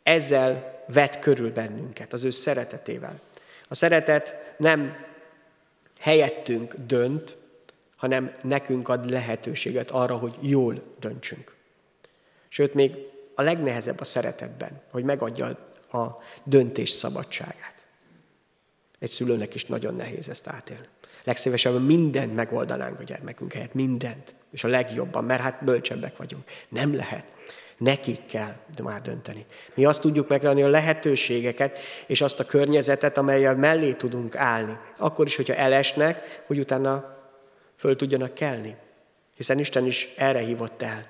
ezzel 0.03 0.74
vet 0.85 1.19
körül 1.19 1.51
bennünket, 1.51 2.13
az 2.13 2.23
ő 2.23 2.29
szeretetével. 2.29 3.19
A 3.67 3.75
szeretet 3.75 4.53
nem 4.57 4.95
helyettünk 5.99 6.75
dönt, 6.87 7.37
hanem 7.95 8.31
nekünk 8.41 8.89
ad 8.89 9.09
lehetőséget 9.09 9.91
arra, 9.91 10.17
hogy 10.17 10.35
jól 10.41 10.81
döntsünk. 10.99 11.55
Sőt, 12.49 12.73
még 12.73 12.91
a 13.35 13.41
legnehezebb 13.41 13.99
a 13.99 14.03
szeretetben, 14.03 14.81
hogy 14.91 15.03
megadja 15.03 15.45
a 15.91 16.05
döntés 16.43 16.89
szabadságát. 16.89 17.85
Egy 18.99 19.09
szülőnek 19.09 19.55
is 19.55 19.65
nagyon 19.65 19.95
nehéz 19.95 20.29
ezt 20.29 20.47
átélni. 20.47 20.87
Legszívesebben 21.23 21.81
mindent 21.81 22.35
megoldanánk 22.35 22.99
a 22.99 23.03
gyermekünk 23.03 23.53
helyett, 23.53 23.73
mindent. 23.73 24.35
És 24.51 24.63
a 24.63 24.67
legjobban, 24.67 25.23
mert 25.23 25.41
hát 25.41 25.63
bölcsebbek 25.63 26.17
vagyunk. 26.17 26.43
Nem 26.69 26.95
lehet. 26.95 27.25
Nekik 27.77 28.25
kell 28.25 28.55
már 28.83 29.01
dönteni. 29.01 29.45
Mi 29.73 29.85
azt 29.85 30.01
tudjuk 30.01 30.27
megadni 30.27 30.61
a 30.61 30.67
lehetőségeket, 30.67 31.77
és 32.05 32.21
azt 32.21 32.39
a 32.39 32.45
környezetet, 32.45 33.17
amelyel 33.17 33.55
mellé 33.55 33.93
tudunk 33.93 34.35
állni. 34.35 34.77
Akkor 34.97 35.25
is, 35.25 35.35
hogyha 35.35 35.53
elesnek, 35.53 36.43
hogy 36.45 36.59
utána 36.59 37.17
föl 37.77 37.95
tudjanak 37.95 38.33
kelni. 38.33 38.75
Hiszen 39.35 39.59
Isten 39.59 39.85
is 39.85 40.13
erre 40.17 40.39
hívott 40.39 40.81
el. 40.81 41.05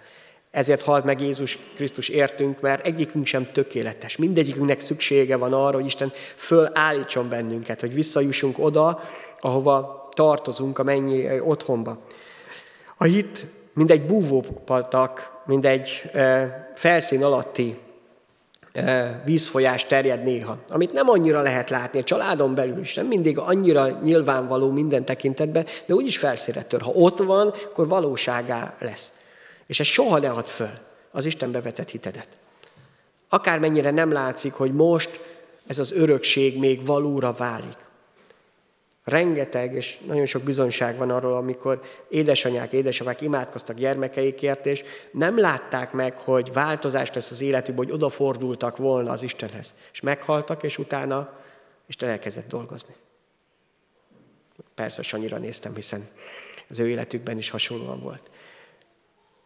Ezért 0.51 0.81
halt 0.81 1.03
meg 1.03 1.22
Jézus 1.22 1.57
Krisztus 1.75 2.10
értünk, 2.10 2.62
mert 2.62 2.86
egyikünk 2.86 3.25
sem 3.25 3.51
tökéletes. 3.51 4.17
Mindegyikünknek 4.17 4.79
szüksége 4.79 5.36
van 5.36 5.53
arra, 5.53 5.75
hogy 5.75 5.86
Isten 5.86 6.13
fölállítson 6.36 7.29
bennünket, 7.29 7.79
hogy 7.79 7.93
visszajussunk 7.93 8.60
oda, 8.60 9.10
ahova 9.39 10.10
tartozunk, 10.13 10.79
a 10.79 10.84
mennyi 10.84 11.39
otthonba. 11.39 12.05
A 12.98 13.03
hit 13.03 13.45
mint 13.75 13.91
egy 13.91 14.05
búvópatak, 14.05 15.41
mint 15.46 15.65
egy 15.65 16.12
felszín 16.75 17.24
alatti 17.24 17.77
vízfolyás 19.25 19.86
terjed 19.86 20.24
néha, 20.24 20.58
amit 20.70 20.94
nem 20.94 21.10
annyira 21.10 21.41
lehet 21.41 21.70
látni 21.70 22.00
a 22.00 22.03
családon 22.03 22.55
belül 22.55 22.79
is, 22.79 22.94
nem 22.94 23.05
mindig 23.05 23.38
annyira 23.38 23.89
nyilvánvaló 23.89 24.72
minden 24.72 25.05
tekintetben, 25.05 25.65
de 25.86 25.94
úgyis 25.94 26.17
felszínre 26.17 26.63
tör. 26.63 26.82
Ha 26.82 26.91
ott 26.91 27.20
van, 27.20 27.53
akkor 27.72 27.88
valóságá 27.88 28.75
lesz. 28.79 29.13
És 29.67 29.79
ez 29.79 29.86
soha 29.86 30.20
ne 30.20 30.29
ad 30.29 30.48
föl 30.48 30.72
az 31.12 31.25
Isten 31.25 31.51
bevetett 31.51 31.89
hitedet. 31.89 32.27
Akármennyire 33.29 33.91
nem 33.91 34.12
látszik, 34.12 34.53
hogy 34.53 34.74
most 34.74 35.20
ez 35.67 35.79
az 35.79 35.91
örökség 35.91 36.60
még 36.60 36.86
valóra 36.86 37.34
válik. 37.34 37.84
Rengeteg 39.05 39.74
és 39.74 39.97
nagyon 40.07 40.25
sok 40.25 40.43
bizonyság 40.43 40.97
van 40.97 41.09
arról, 41.09 41.33
amikor 41.33 41.81
édesanyák, 42.09 42.71
édesapák 42.71 43.21
imádkoztak 43.21 43.75
gyermekeikért, 43.75 44.65
és 44.65 44.83
nem 45.12 45.39
látták 45.39 45.91
meg, 45.91 46.17
hogy 46.17 46.53
változás 46.53 47.13
lesz 47.13 47.31
az 47.31 47.41
életükben, 47.41 47.85
hogy 47.85 47.93
odafordultak 47.93 48.77
volna 48.77 49.12
az 49.12 49.24
Istenhez. 49.24 49.74
És 49.93 50.01
meghaltak, 50.01 50.63
és 50.63 50.77
utána 50.77 51.39
Isten 51.88 52.09
elkezdett 52.09 52.47
dolgozni. 52.47 52.93
Persze 54.75 55.01
Sanyira 55.01 55.38
néztem, 55.38 55.75
hiszen 55.75 56.07
az 56.69 56.79
ő 56.79 56.88
életükben 56.88 57.38
is 57.38 57.50
hasonlóan 57.50 58.00
volt. 58.00 58.31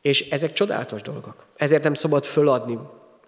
És 0.01 0.30
ezek 0.30 0.54
csodálatos 0.54 1.01
dolgok. 1.01 1.46
Ezért 1.56 1.84
nem 1.84 1.94
szabad 1.94 2.25
föladni 2.25 2.80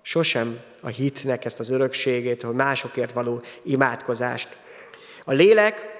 sosem 0.02 0.60
a 0.82 0.88
hitnek 0.88 1.46
ezt 1.46 1.60
az 1.60 1.70
örökségét, 1.70 2.42
hogy 2.42 2.56
másokért 2.56 3.14
való 3.14 3.42
imádkozást. 3.64 4.58
A 5.26 5.32
lélek 5.32 5.91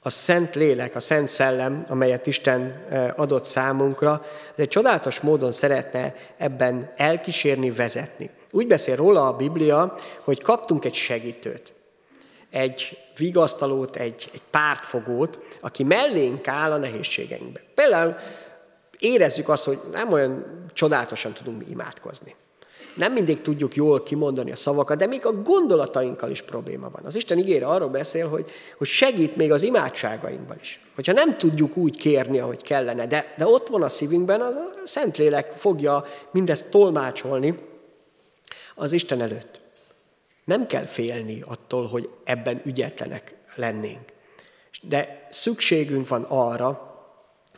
a 0.00 0.10
Szent 0.10 0.54
Lélek, 0.54 0.94
a 0.94 1.00
Szent 1.00 1.28
Szellem, 1.28 1.84
amelyet 1.88 2.26
Isten 2.26 2.84
adott 3.16 3.44
számunkra, 3.44 4.24
de 4.54 4.64
csodálatos 4.64 5.20
módon 5.20 5.52
szeretne 5.52 6.14
ebben 6.36 6.90
elkísérni, 6.96 7.70
vezetni. 7.70 8.30
Úgy 8.50 8.66
beszél 8.66 8.96
róla 8.96 9.26
a 9.26 9.36
Biblia, 9.36 9.94
hogy 10.20 10.42
kaptunk 10.42 10.84
egy 10.84 10.94
segítőt, 10.94 11.74
egy 12.50 12.98
vigasztalót, 13.16 13.96
egy, 13.96 14.30
egy 14.32 14.42
pártfogót, 14.50 15.38
aki 15.60 15.84
mellénk 15.84 16.48
áll 16.48 16.72
a 16.72 16.76
nehézségeinkben. 16.76 17.62
Például 17.74 18.16
érezzük 18.98 19.48
azt, 19.48 19.64
hogy 19.64 19.80
nem 19.92 20.12
olyan 20.12 20.64
csodálatosan 20.72 21.32
tudunk 21.32 21.58
mi 21.58 21.64
imádkozni 21.70 22.34
nem 22.94 23.12
mindig 23.12 23.42
tudjuk 23.42 23.74
jól 23.74 24.02
kimondani 24.02 24.52
a 24.52 24.56
szavakat, 24.56 24.98
de 24.98 25.06
még 25.06 25.26
a 25.26 25.42
gondolatainkkal 25.42 26.30
is 26.30 26.42
probléma 26.42 26.90
van. 26.90 27.04
Az 27.04 27.16
Isten 27.16 27.38
ígére 27.38 27.66
arról 27.66 27.88
beszél, 27.88 28.28
hogy, 28.28 28.50
hogy 28.78 28.86
segít 28.86 29.36
még 29.36 29.52
az 29.52 29.62
imádságainkban 29.62 30.56
is. 30.60 30.80
Hogyha 30.94 31.12
nem 31.12 31.36
tudjuk 31.36 31.76
úgy 31.76 31.96
kérni, 31.96 32.38
ahogy 32.38 32.62
kellene, 32.62 33.06
de, 33.06 33.34
de 33.36 33.46
ott 33.46 33.68
van 33.68 33.82
a 33.82 33.88
szívünkben, 33.88 34.40
az 34.40 34.54
a 34.54 34.72
Szentlélek 34.84 35.54
fogja 35.56 36.04
mindezt 36.30 36.70
tolmácsolni 36.70 37.58
az 38.74 38.92
Isten 38.92 39.20
előtt. 39.20 39.60
Nem 40.44 40.66
kell 40.66 40.84
félni 40.84 41.42
attól, 41.46 41.86
hogy 41.86 42.08
ebben 42.24 42.60
ügyetlenek 42.64 43.34
lennénk. 43.54 44.12
De 44.82 45.26
szükségünk 45.30 46.08
van 46.08 46.22
arra, 46.22 46.87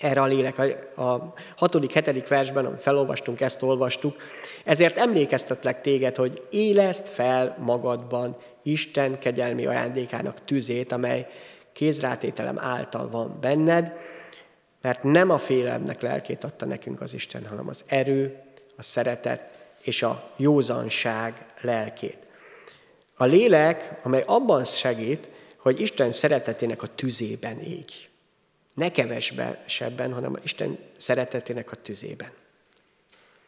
erre 0.00 0.21
a 0.21 0.26
lélek. 0.26 0.59
A 0.97 1.35
hatodik, 1.57 1.92
hetedik 1.92 2.28
versben, 2.28 2.64
amit 2.64 2.80
felolvastunk, 2.80 3.40
ezt 3.40 3.62
olvastuk. 3.62 4.16
Ezért 4.64 4.99
emlékeztetlek 4.99 5.80
téged, 5.80 6.16
hogy 6.16 6.42
éleszt 6.50 7.09
fel 7.09 7.57
magadban 7.59 8.37
Isten 8.62 9.19
kegyelmi 9.19 9.66
ajándékának 9.66 10.45
tüzét, 10.45 10.92
amely 10.92 11.26
kézrátételem 11.73 12.59
által 12.59 13.09
van 13.09 13.38
benned, 13.40 13.92
mert 14.83 15.02
nem 15.02 15.30
a 15.30 15.38
félelemnek 15.38 16.00
lelkét 16.00 16.45
adta 16.45 16.64
nekünk 16.64 17.00
az 17.00 17.14
Isten, 17.14 17.47
hanem 17.47 17.69
az 17.69 17.85
erő, 17.87 18.42
a 18.76 18.83
szeretet 18.83 19.59
és 19.83 20.02
a 20.02 20.30
józanság 20.37 21.47
lelkét. 21.61 22.19
A 23.16 23.25
lélek, 23.25 23.99
amely 24.02 24.23
abban 24.26 24.64
segít, 24.64 25.28
hogy 25.57 25.80
Isten 25.80 26.12
szeretetének 26.12 26.83
a 26.83 26.95
tüzében 26.95 27.59
égy. 27.59 28.09
Ne 28.80 28.90
kevesebben, 28.90 30.12
hanem 30.12 30.38
Isten 30.42 30.78
szeretetének 30.96 31.72
a 31.72 31.76
tüzében. 31.76 32.28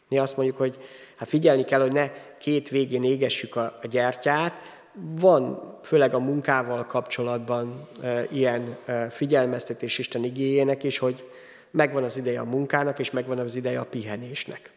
Mi 0.09 0.19
azt 0.19 0.37
mondjuk, 0.37 0.59
hogy 0.59 0.79
hát 1.17 1.29
figyelni 1.29 1.65
kell, 1.65 1.81
hogy 1.81 1.93
ne 1.93 2.11
két 2.39 2.69
végén 2.69 3.05
égessük 3.05 3.57
a, 3.57 3.79
a 3.83 3.87
gyertyát. 3.87 4.53
Van, 4.95 5.75
főleg 5.83 6.15
a 6.15 6.19
munkával 6.19 6.87
kapcsolatban 6.87 7.89
e, 8.03 8.25
ilyen 8.31 8.77
e, 8.85 9.11
figyelmeztetés 9.11 9.99
Isten 9.99 10.25
igényének 10.25 10.83
is, 10.83 10.99
hogy 10.99 11.29
megvan 11.71 12.03
az 12.03 12.17
ideje 12.17 12.41
a 12.41 12.45
munkának, 12.45 12.99
és 12.99 13.11
megvan 13.11 13.39
az 13.39 13.55
ideje 13.55 13.81
a 13.81 13.85
pihenésnek. 13.85 14.73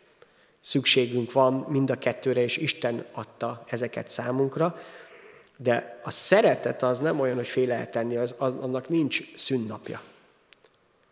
Szükségünk 0.60 1.32
van 1.32 1.66
mind 1.70 1.90
a 1.90 1.98
kettőre, 1.98 2.42
és 2.42 2.58
Isten 2.58 3.06
adta 3.12 3.64
ezeket 3.68 4.10
számunkra. 4.10 4.82
De 5.58 6.00
a 6.04 6.12
szeretet 6.12 6.84
az 6.84 7.00
nem 7.00 7.20
olyan, 7.20 7.36
hogy 7.36 7.48
fél 7.48 7.68
lehet 7.68 7.92
tenni, 7.92 8.16
az, 8.16 8.36
annak 8.38 8.90
nincs 8.90 9.36
szünnapja. 9.36 10.02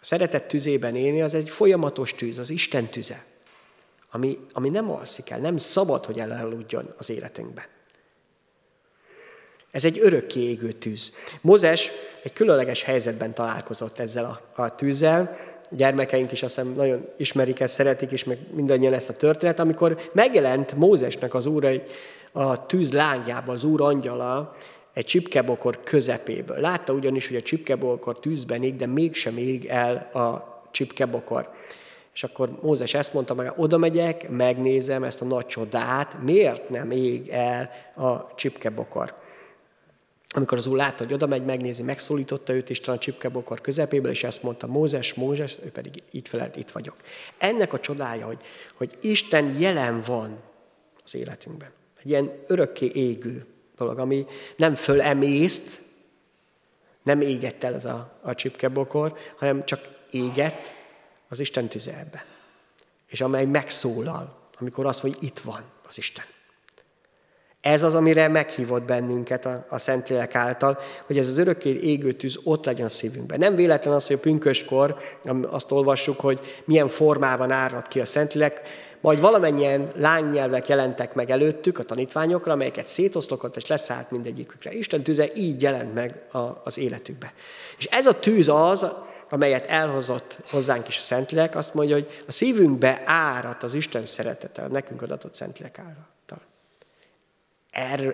A 0.03 0.05
szeretet 0.05 0.47
tüzében 0.47 0.95
élni 0.95 1.21
az 1.21 1.33
egy 1.33 1.49
folyamatos 1.49 2.13
tűz, 2.13 2.37
az 2.37 2.49
Isten 2.49 2.85
tüze, 2.85 3.23
ami, 4.11 4.39
ami 4.53 4.69
nem 4.69 4.91
alszik 4.91 5.29
el, 5.29 5.39
nem 5.39 5.57
szabad, 5.57 6.05
hogy 6.05 6.19
eleludjon 6.19 6.93
az 6.97 7.09
életünkben. 7.09 7.63
Ez 9.71 9.85
egy 9.85 9.99
örökké 9.99 10.39
égő 10.39 10.71
tűz. 10.71 11.13
Mózes 11.41 11.89
egy 12.23 12.33
különleges 12.33 12.83
helyzetben 12.83 13.33
találkozott 13.33 13.99
ezzel 13.99 14.25
a, 14.25 14.61
a 14.61 14.75
tűzzel, 14.75 15.37
a 15.71 15.75
gyermekeink 15.75 16.31
is 16.31 16.43
azt 16.43 16.55
hiszem 16.55 16.73
nagyon 16.73 17.07
ismerik 17.17 17.59
ezt, 17.59 17.73
szeretik, 17.73 18.11
és 18.11 18.23
meg 18.23 18.37
mindannyian 18.51 18.93
ezt 18.93 19.09
a 19.09 19.15
történet, 19.15 19.59
amikor 19.59 20.09
megjelent 20.13 20.73
Mózesnek 20.73 21.33
az 21.33 21.45
úr 21.45 21.81
a 22.31 22.65
tűz 22.65 22.91
lángjában, 22.91 23.55
az 23.55 23.63
úr 23.63 23.81
angyala, 23.81 24.55
egy 24.93 25.05
csipkebokor 25.05 25.83
közepéből. 25.83 26.59
Látta 26.59 26.93
ugyanis, 26.93 27.27
hogy 27.27 27.37
a 27.37 27.41
csipkebokor 27.41 28.19
tűzben 28.19 28.63
ég, 28.63 28.75
de 28.75 28.85
mégsem 28.85 29.37
ég 29.37 29.65
el 29.65 29.95
a 30.13 30.61
csipkebokor. 30.71 31.49
És 32.13 32.23
akkor 32.23 32.57
Mózes 32.61 32.93
ezt 32.93 33.13
mondta 33.13 33.33
meg, 33.33 33.53
oda 33.55 33.77
megyek, 33.77 34.29
megnézem 34.29 35.03
ezt 35.03 35.21
a 35.21 35.25
nagy 35.25 35.45
csodát, 35.45 36.21
miért 36.21 36.69
nem 36.69 36.91
ég 36.91 37.29
el 37.29 37.71
a 37.95 38.35
csipkebokor. 38.35 39.21
Amikor 40.35 40.57
az 40.57 40.67
úr 40.67 40.77
látta, 40.77 41.03
hogy 41.03 41.13
oda 41.13 41.27
megy, 41.27 41.45
megnézi, 41.45 41.83
megszólította 41.83 42.53
őt 42.53 42.69
Isten 42.69 42.95
a 42.95 42.97
csipkebokor 42.97 43.61
közepéből, 43.61 44.11
és 44.11 44.23
ezt 44.23 44.43
mondta, 44.43 44.67
Mózes, 44.67 45.13
Mózes, 45.13 45.57
ő 45.65 45.69
pedig 45.69 46.03
itt 46.11 46.27
felelt, 46.27 46.55
itt 46.55 46.71
vagyok. 46.71 46.95
Ennek 47.37 47.73
a 47.73 47.79
csodája, 47.79 48.25
hogy, 48.25 48.39
hogy 48.75 48.97
Isten 49.01 49.59
jelen 49.59 50.01
van 50.05 50.39
az 51.03 51.15
életünkben. 51.15 51.69
Egy 52.03 52.09
ilyen 52.09 52.31
örökké 52.47 52.91
égő 52.93 53.45
dolog, 53.77 53.99
ami 53.99 54.25
nem 54.55 54.75
fölemészt, 54.75 55.81
nem 57.03 57.21
égett 57.21 57.63
el 57.63 57.73
ez 57.73 57.85
a, 57.85 58.19
a 58.21 58.35
csipkebokor, 58.35 59.17
hanem 59.37 59.65
csak 59.65 59.79
égett 60.11 60.73
az 61.29 61.39
Isten 61.39 61.67
tüze 61.67 61.97
ebbe. 61.99 62.25
És 63.07 63.21
amely 63.21 63.45
megszólal, 63.45 64.49
amikor 64.59 64.85
azt 64.85 65.03
mondja, 65.03 65.19
hogy 65.21 65.29
itt 65.29 65.39
van 65.39 65.61
az 65.87 65.97
Isten. 65.97 66.25
Ez 67.61 67.83
az, 67.83 67.93
amire 67.95 68.27
meghívott 68.27 68.83
bennünket 68.83 69.45
a, 69.45 69.65
a 69.69 69.79
Szentlélek 69.79 70.35
által, 70.35 70.79
hogy 71.05 71.17
ez 71.17 71.27
az 71.27 71.37
örökké 71.37 71.69
égő 71.69 72.13
tűz 72.13 72.39
ott 72.43 72.65
legyen 72.65 72.85
a 72.85 72.89
szívünkben. 72.89 73.39
Nem 73.39 73.55
véletlen 73.55 73.93
az, 73.93 74.07
hogy 74.07 74.15
a 74.15 74.19
pünköskor 74.19 74.97
azt 75.41 75.71
olvassuk, 75.71 76.19
hogy 76.19 76.39
milyen 76.65 76.87
formában 76.87 77.51
árad 77.51 77.87
ki 77.87 77.99
a 77.99 78.05
Szentlélek, 78.05 78.61
majd 79.03 79.19
valamennyien 79.19 79.91
lánynyelvek 79.95 80.67
jelentek 80.67 81.13
meg 81.13 81.29
előttük 81.29 81.79
a 81.79 81.83
tanítványokra, 81.83 82.51
amelyeket 82.51 82.85
szétoszlokott 82.85 83.55
és 83.55 83.67
leszállt 83.67 84.11
mindegyikükre. 84.11 84.73
Isten 84.73 85.03
tűze 85.03 85.33
így 85.35 85.61
jelent 85.61 85.93
meg 85.93 86.21
a, 86.31 86.61
az 86.63 86.77
életükbe. 86.77 87.33
És 87.77 87.85
ez 87.85 88.05
a 88.05 88.19
tűz 88.19 88.49
az, 88.49 88.85
amelyet 89.29 89.65
elhozott 89.65 90.37
hozzánk 90.49 90.87
is 90.87 90.97
a 90.97 91.01
Szentlélek, 91.01 91.55
azt 91.55 91.73
mondja, 91.73 91.95
hogy 91.95 92.23
a 92.27 92.31
szívünkbe 92.31 93.01
árat 93.05 93.63
az 93.63 93.73
Isten 93.73 94.05
szeretete, 94.05 94.61
a 94.61 94.67
nekünk 94.67 95.01
adatott 95.01 95.35
Szentlélek 95.35 95.79
által. 95.79 96.41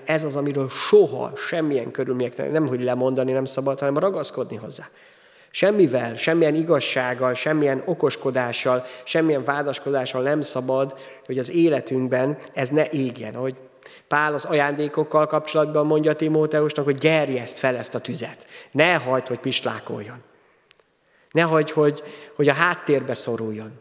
Ez 0.05 0.23
az, 0.23 0.35
amiről 0.35 0.69
soha, 0.69 1.35
semmilyen 1.35 1.91
körülmények 1.91 2.51
nem, 2.51 2.67
hogy 2.67 2.83
lemondani 2.83 3.31
nem 3.31 3.45
szabad, 3.45 3.79
hanem 3.79 3.97
ragaszkodni 3.97 4.55
hozzá. 4.55 4.89
Semmivel, 5.51 6.17
semmilyen 6.17 6.55
igazsággal, 6.55 7.33
semmilyen 7.33 7.81
okoskodással, 7.85 8.85
semmilyen 9.03 9.43
vádaskodással 9.43 10.21
nem 10.21 10.41
szabad, 10.41 10.99
hogy 11.25 11.37
az 11.37 11.51
életünkben 11.51 12.37
ez 12.53 12.69
ne 12.69 12.89
égjen. 12.89 13.33
Hogy 13.33 13.55
Pál 14.07 14.33
az 14.33 14.45
ajándékokkal 14.45 15.27
kapcsolatban 15.27 15.85
mondja 15.85 16.13
Timóteusnak, 16.13 16.85
hogy 16.85 16.97
gerjeszt 16.97 17.59
fel 17.59 17.75
ezt 17.75 17.95
a 17.95 17.99
tüzet. 17.99 18.45
Ne 18.71 18.93
hagyd, 18.93 19.27
hogy 19.27 19.39
pislákoljon. 19.39 20.23
Ne 21.31 21.41
hagyd, 21.41 21.69
hogy, 21.69 22.03
hogy 22.35 22.47
a 22.47 22.53
háttérbe 22.53 23.13
szoruljon. 23.13 23.71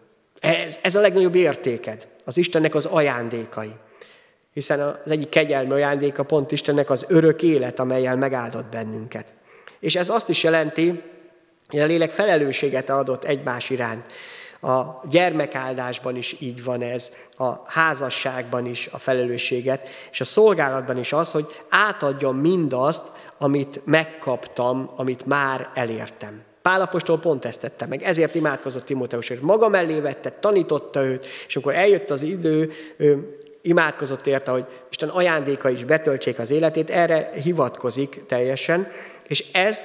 Ez, 0.40 0.78
ez 0.82 0.94
a 0.94 1.00
legnagyobb 1.00 1.34
értéked, 1.34 2.08
az 2.24 2.36
Istennek 2.36 2.74
az 2.74 2.86
ajándékai. 2.86 3.72
Hiszen 4.52 4.80
az 4.80 5.10
egyik 5.10 5.28
kegyelmi 5.28 5.72
ajándéka 5.72 6.22
pont 6.22 6.52
Istennek 6.52 6.90
az 6.90 7.04
örök 7.08 7.42
élet, 7.42 7.78
amelyel 7.78 8.16
megáldott 8.16 8.70
bennünket. 8.70 9.26
És 9.80 9.96
ez 9.96 10.08
azt 10.08 10.28
is 10.28 10.42
jelenti, 10.42 11.02
a 11.68 11.84
lélek 11.84 12.10
felelősséget 12.10 12.90
adott 12.90 13.24
egymás 13.24 13.70
iránt. 13.70 14.04
A 14.60 15.08
gyermekáldásban 15.08 16.16
is 16.16 16.36
így 16.38 16.64
van 16.64 16.82
ez, 16.82 17.12
a 17.36 17.52
házasságban 17.64 18.66
is 18.66 18.88
a 18.92 18.98
felelősséget, 18.98 19.88
és 20.10 20.20
a 20.20 20.24
szolgálatban 20.24 20.98
is 20.98 21.12
az, 21.12 21.30
hogy 21.30 21.46
átadjam 21.68 22.36
mindazt, 22.36 23.02
amit 23.38 23.80
megkaptam, 23.84 24.90
amit 24.96 25.26
már 25.26 25.70
elértem. 25.74 26.42
Pálapostól 26.62 27.18
pont 27.18 27.44
ezt 27.44 27.60
tette 27.60 27.86
meg, 27.86 28.02
ezért 28.02 28.34
imádkozott 28.34 28.84
Timóteusért. 28.84 29.40
Maga 29.40 29.68
mellé 29.68 30.00
vette, 30.00 30.30
tanította 30.30 31.04
őt, 31.04 31.26
és 31.48 31.56
akkor 31.56 31.74
eljött 31.74 32.10
az 32.10 32.22
idő, 32.22 32.72
ő 32.96 33.38
imádkozott 33.62 34.26
érte, 34.26 34.50
hogy 34.50 34.64
Isten 34.90 35.08
ajándéka 35.08 35.68
is 35.68 35.84
betöltsék 35.84 36.38
az 36.38 36.50
életét, 36.50 36.90
erre 36.90 37.30
hivatkozik 37.42 38.26
teljesen, 38.26 38.88
és 39.26 39.44
ezt 39.52 39.82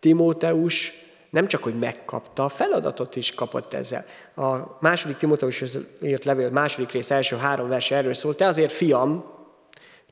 Timóteus 0.00 1.01
nem 1.32 1.46
csak, 1.46 1.62
hogy 1.62 1.78
megkapta, 1.78 2.48
feladatot 2.48 3.16
is 3.16 3.34
kapott 3.34 3.74
ezzel. 3.74 4.04
A 4.36 4.56
második 4.80 5.16
Timóteus 5.16 5.64
írt 6.02 6.24
levél 6.24 6.50
második 6.50 6.90
rész 6.90 7.10
első 7.10 7.36
három 7.36 7.68
verse 7.68 7.96
erről 7.96 8.14
szól. 8.14 8.34
Te 8.34 8.46
azért, 8.46 8.72
fiam, 8.72 9.24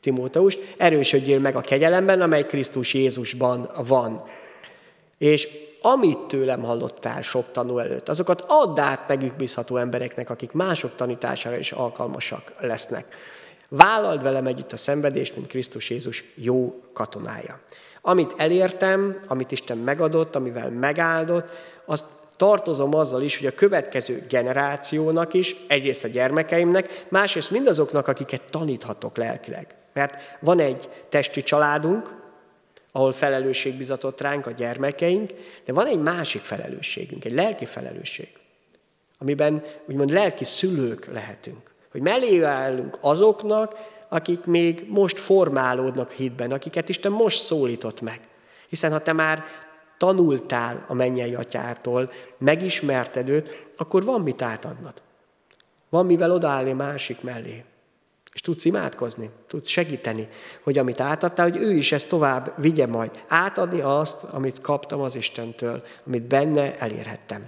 Timóteus, 0.01 0.59
erősödjél 0.77 1.39
meg 1.39 1.57
a 1.57 1.61
kegyelemben, 1.61 2.21
amely 2.21 2.47
Krisztus 2.47 2.95
Jézusban 2.95 3.71
van. 3.87 4.23
És 5.19 5.49
amit 5.83 6.19
tőlem 6.19 6.63
hallottál 6.63 7.23
sok 7.23 7.53
tanú 7.53 7.79
előtt, 7.79 8.09
azokat 8.09 8.45
add 8.47 8.79
át 8.79 9.09
megbízható 9.09 9.77
embereknek, 9.77 10.31
akik 10.31 10.53
mások 10.53 10.95
tanítására 10.95 11.57
is 11.57 11.73
alkalmasak 11.73 12.53
lesznek. 12.59 13.07
Vállald 13.69 14.23
velem 14.23 14.47
együtt 14.47 14.73
a 14.73 14.77
szenvedést, 14.77 15.37
mint 15.37 15.47
Krisztus 15.47 15.91
Jézus 15.91 16.25
jó 16.35 16.81
katonája. 16.93 17.61
Amit 18.01 18.35
elértem, 18.37 19.21
amit 19.27 19.53
Isten 19.53 19.79
megadott, 19.79 20.37
amivel 20.37 20.71
megáldott, 20.71 21.49
azt 21.85 22.05
tartozom 22.37 22.95
azzal 22.95 23.23
is, 23.23 23.39
hogy 23.39 23.47
a 23.47 23.55
következő 23.55 24.27
generációnak 24.29 25.35
is, 25.35 25.57
egyrészt 25.69 26.05
a 26.05 26.09
gyermekeimnek, 26.09 27.05
másrészt 27.09 27.51
mindazoknak, 27.51 28.09
akiket 28.09 28.43
taníthatok 28.51 29.17
lelkileg. 29.17 29.75
Mert 29.93 30.39
van 30.41 30.59
egy 30.59 30.89
testi 31.09 31.43
családunk, 31.43 32.19
ahol 32.93 33.13
felelősség 33.13 33.75
bizatott 33.75 34.21
ránk 34.21 34.47
a 34.47 34.51
gyermekeink, 34.51 35.31
de 35.65 35.73
van 35.73 35.87
egy 35.87 35.99
másik 35.99 36.43
felelősségünk, 36.43 37.25
egy 37.25 37.33
lelki 37.33 37.65
felelősség, 37.65 38.29
amiben 39.19 39.63
úgymond 39.87 40.11
lelki 40.11 40.45
szülők 40.45 41.07
lehetünk. 41.13 41.75
Hogy 41.91 42.01
mellé 42.01 42.43
állunk 42.43 42.99
azoknak, 43.01 43.75
akik 44.13 44.45
még 44.45 44.87
most 44.89 45.19
formálódnak 45.19 46.11
hitben, 46.11 46.53
akiket 46.53 46.89
Isten 46.89 47.13
most 47.13 47.45
szólított 47.45 48.01
meg. 48.01 48.21
Hiszen 48.69 48.93
ha 48.93 49.03
te 49.03 49.13
már 49.13 49.45
tanultál 49.99 50.85
a 50.89 50.95
mennyei 50.95 51.35
atyártól, 51.35 52.11
megismerted 52.39 53.29
őt, 53.29 53.67
akkor 53.77 54.05
van 54.05 54.21
mit 54.21 54.43
átadnod. 54.43 54.93
Van 55.89 56.07
mivel 56.07 56.31
odaállni 56.31 56.73
másik 56.73 57.23
mellé. 57.23 57.65
És 58.33 58.41
tudsz 58.41 58.65
imádkozni, 58.65 59.31
tudsz 59.47 59.69
segíteni, 59.69 60.29
hogy 60.63 60.79
amit 60.79 61.01
átadtál, 61.01 61.51
hogy 61.51 61.63
ő 61.63 61.73
is 61.73 61.93
ezt 61.93 62.09
tovább 62.09 62.53
vigye 62.57 62.87
majd. 62.87 63.11
Átadni 63.29 63.81
azt, 63.81 64.23
amit 64.23 64.61
kaptam 64.61 65.01
az 65.01 65.15
Istentől, 65.15 65.83
amit 66.07 66.23
benne 66.23 66.79
elérhettem. 66.79 67.45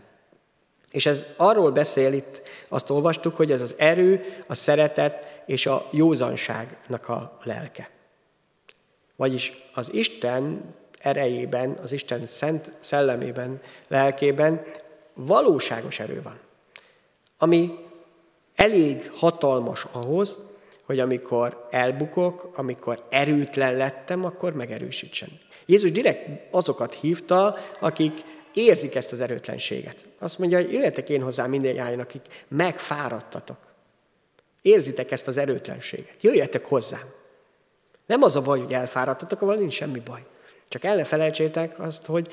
És 0.90 1.06
ez 1.06 1.24
arról 1.36 1.70
beszél 1.70 2.12
itt, 2.12 2.42
azt 2.68 2.90
olvastuk, 2.90 3.36
hogy 3.36 3.50
ez 3.50 3.60
az 3.60 3.74
erő, 3.78 4.24
a 4.46 4.54
szeretet 4.54 5.31
és 5.52 5.66
a 5.66 5.88
józanságnak 5.90 7.08
a 7.08 7.38
lelke. 7.42 7.90
Vagyis 9.16 9.52
az 9.74 9.92
Isten 9.92 10.74
erejében, 10.98 11.78
az 11.82 11.92
Isten 11.92 12.26
szent 12.26 12.72
szellemében, 12.80 13.60
lelkében 13.88 14.64
valóságos 15.14 15.98
erő 15.98 16.22
van, 16.22 16.38
ami 17.38 17.78
elég 18.54 19.10
hatalmas 19.14 19.86
ahhoz, 19.92 20.38
hogy 20.84 21.00
amikor 21.00 21.68
elbukok, 21.70 22.50
amikor 22.54 23.06
erőtlen 23.10 23.76
lettem, 23.76 24.24
akkor 24.24 24.54
megerősítsen. 24.54 25.28
Jézus 25.66 25.92
direkt 25.92 26.28
azokat 26.50 26.94
hívta, 26.94 27.56
akik 27.80 28.24
érzik 28.54 28.94
ezt 28.94 29.12
az 29.12 29.20
erőtlenséget. 29.20 30.04
Azt 30.18 30.38
mondja, 30.38 30.58
hogy 30.58 30.72
jöjjetek 30.72 31.08
én 31.08 31.22
hozzá 31.22 31.46
minden 31.46 31.98
akik 32.00 32.44
megfáradtatok. 32.48 33.71
Érzitek 34.62 35.10
ezt 35.10 35.28
az 35.28 35.36
erőtlenséget. 35.36 36.14
Jöjjetek 36.20 36.64
hozzám. 36.64 37.10
Nem 38.06 38.22
az 38.22 38.36
a 38.36 38.42
baj, 38.42 38.60
hogy 38.60 38.72
elfáradtatok, 38.72 39.42
avval 39.42 39.56
nincs 39.56 39.74
semmi 39.74 40.00
baj. 40.00 40.24
Csak 40.68 40.84
el 40.84 40.96
ne 40.96 41.04
felejtsétek 41.04 41.78
azt, 41.78 42.06
hogy 42.06 42.32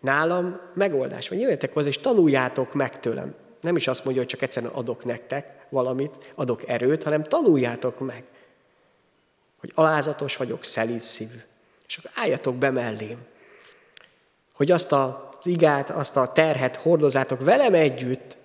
nálam 0.00 0.60
megoldás 0.74 1.28
van. 1.28 1.38
Jöjjetek 1.38 1.72
hozzá, 1.72 1.88
és 1.88 1.98
tanuljátok 1.98 2.74
meg 2.74 3.00
tőlem. 3.00 3.34
Nem 3.60 3.76
is 3.76 3.88
azt 3.88 4.04
mondja, 4.04 4.22
hogy 4.22 4.30
csak 4.30 4.42
egyszerűen 4.42 4.72
adok 4.72 5.04
nektek 5.04 5.66
valamit, 5.68 6.32
adok 6.34 6.68
erőt, 6.68 7.02
hanem 7.02 7.22
tanuljátok 7.22 7.98
meg, 7.98 8.24
hogy 9.60 9.72
alázatos 9.74 10.36
vagyok, 10.36 10.64
szelíd 10.64 11.00
szívű. 11.00 11.40
És 11.86 11.96
akkor 11.96 12.10
álljatok 12.14 12.54
be 12.54 12.70
mellém, 12.70 13.18
hogy 14.52 14.70
azt 14.70 14.92
az 14.92 15.14
igát, 15.42 15.90
azt 15.90 16.16
a 16.16 16.32
terhet 16.32 16.76
hordozátok 16.76 17.44
velem 17.44 17.74
együtt, 17.74 18.36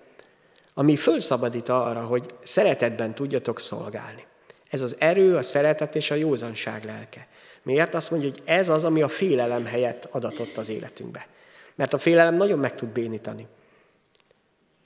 ami 0.73 0.95
fölszabadít 0.95 1.69
arra, 1.69 2.01
hogy 2.01 2.25
szeretetben 2.43 3.15
tudjatok 3.15 3.59
szolgálni. 3.59 4.25
Ez 4.69 4.81
az 4.81 4.95
erő, 4.99 5.35
a 5.35 5.41
szeretet 5.41 5.95
és 5.95 6.11
a 6.11 6.15
józanság 6.15 6.83
lelke. 6.83 7.27
Miért? 7.63 7.93
Azt 7.93 8.11
mondja, 8.11 8.29
hogy 8.29 8.41
ez 8.45 8.69
az, 8.69 8.83
ami 8.83 9.01
a 9.01 9.07
félelem 9.07 9.65
helyett 9.65 10.07
adatott 10.11 10.57
az 10.57 10.69
életünkbe. 10.69 11.27
Mert 11.75 11.93
a 11.93 11.97
félelem 11.97 12.35
nagyon 12.35 12.59
meg 12.59 12.75
tud 12.75 12.89
bénítani. 12.89 13.47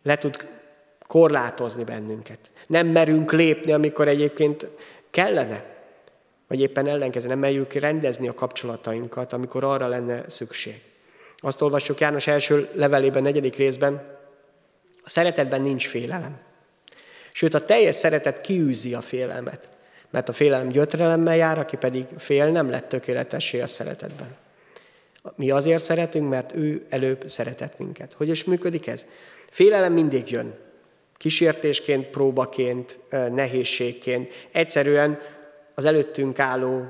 Le 0.04 0.18
tud 0.18 0.48
korlátozni 1.08 1.84
bennünket. 1.84 2.40
Nem 2.68 2.88
merünk 2.88 3.32
lépni, 3.32 3.72
amikor 3.72 4.08
egyébként 4.08 4.68
kellene. 5.10 5.66
Vagy 6.48 6.62
éppen 6.62 6.88
ellenkező, 6.88 7.28
nem 7.28 7.40
merjük 7.40 7.74
rendezni 7.74 8.28
a 8.28 8.34
kapcsolatainkat, 8.34 9.34
amikor 9.34 9.64
arra 9.64 9.88
lenne 9.88 10.30
szükség. 10.30 10.82
Azt 11.38 11.62
olvassuk 11.62 12.00
János 12.00 12.28
első 12.28 12.70
levelében, 12.74 13.24
negyedik 13.24 13.56
részben, 13.56 14.17
a 15.08 15.10
szeretetben 15.10 15.62
nincs 15.62 15.88
félelem. 15.88 16.38
Sőt, 17.32 17.54
a 17.54 17.66
teljes 17.66 17.96
szeretet 17.96 18.42
kiűzi 18.42 18.94
a 18.94 19.02
félelmet. 19.02 19.70
Mert 20.10 20.30
a 20.30 20.34
félelem 20.34 20.68
gyötrelemmel 20.68 21.36
jár, 21.36 21.60
aki 21.60 21.78
pedig 21.78 22.06
fél, 22.18 22.52
nem 22.52 22.70
lett 22.70 22.90
tökéletessé 22.90 23.62
a 23.62 23.68
szeretetben. 23.68 24.36
Mi 25.36 25.52
azért 25.52 25.84
szeretünk, 25.84 26.30
mert 26.30 26.56
ő 26.56 26.86
előbb 26.90 27.30
szeretett 27.30 27.78
minket. 27.78 28.14
Hogy 28.14 28.30
is 28.30 28.44
működik 28.44 28.88
ez? 28.88 29.06
Félelem 29.50 29.94
mindig 29.94 30.32
jön. 30.32 30.56
Kísértésként, 31.18 32.08
próbaként, 32.08 33.00
nehézségként. 33.32 34.48
Egyszerűen 34.52 35.20
az 35.74 35.86
előttünk 35.86 36.40
álló 36.40 36.86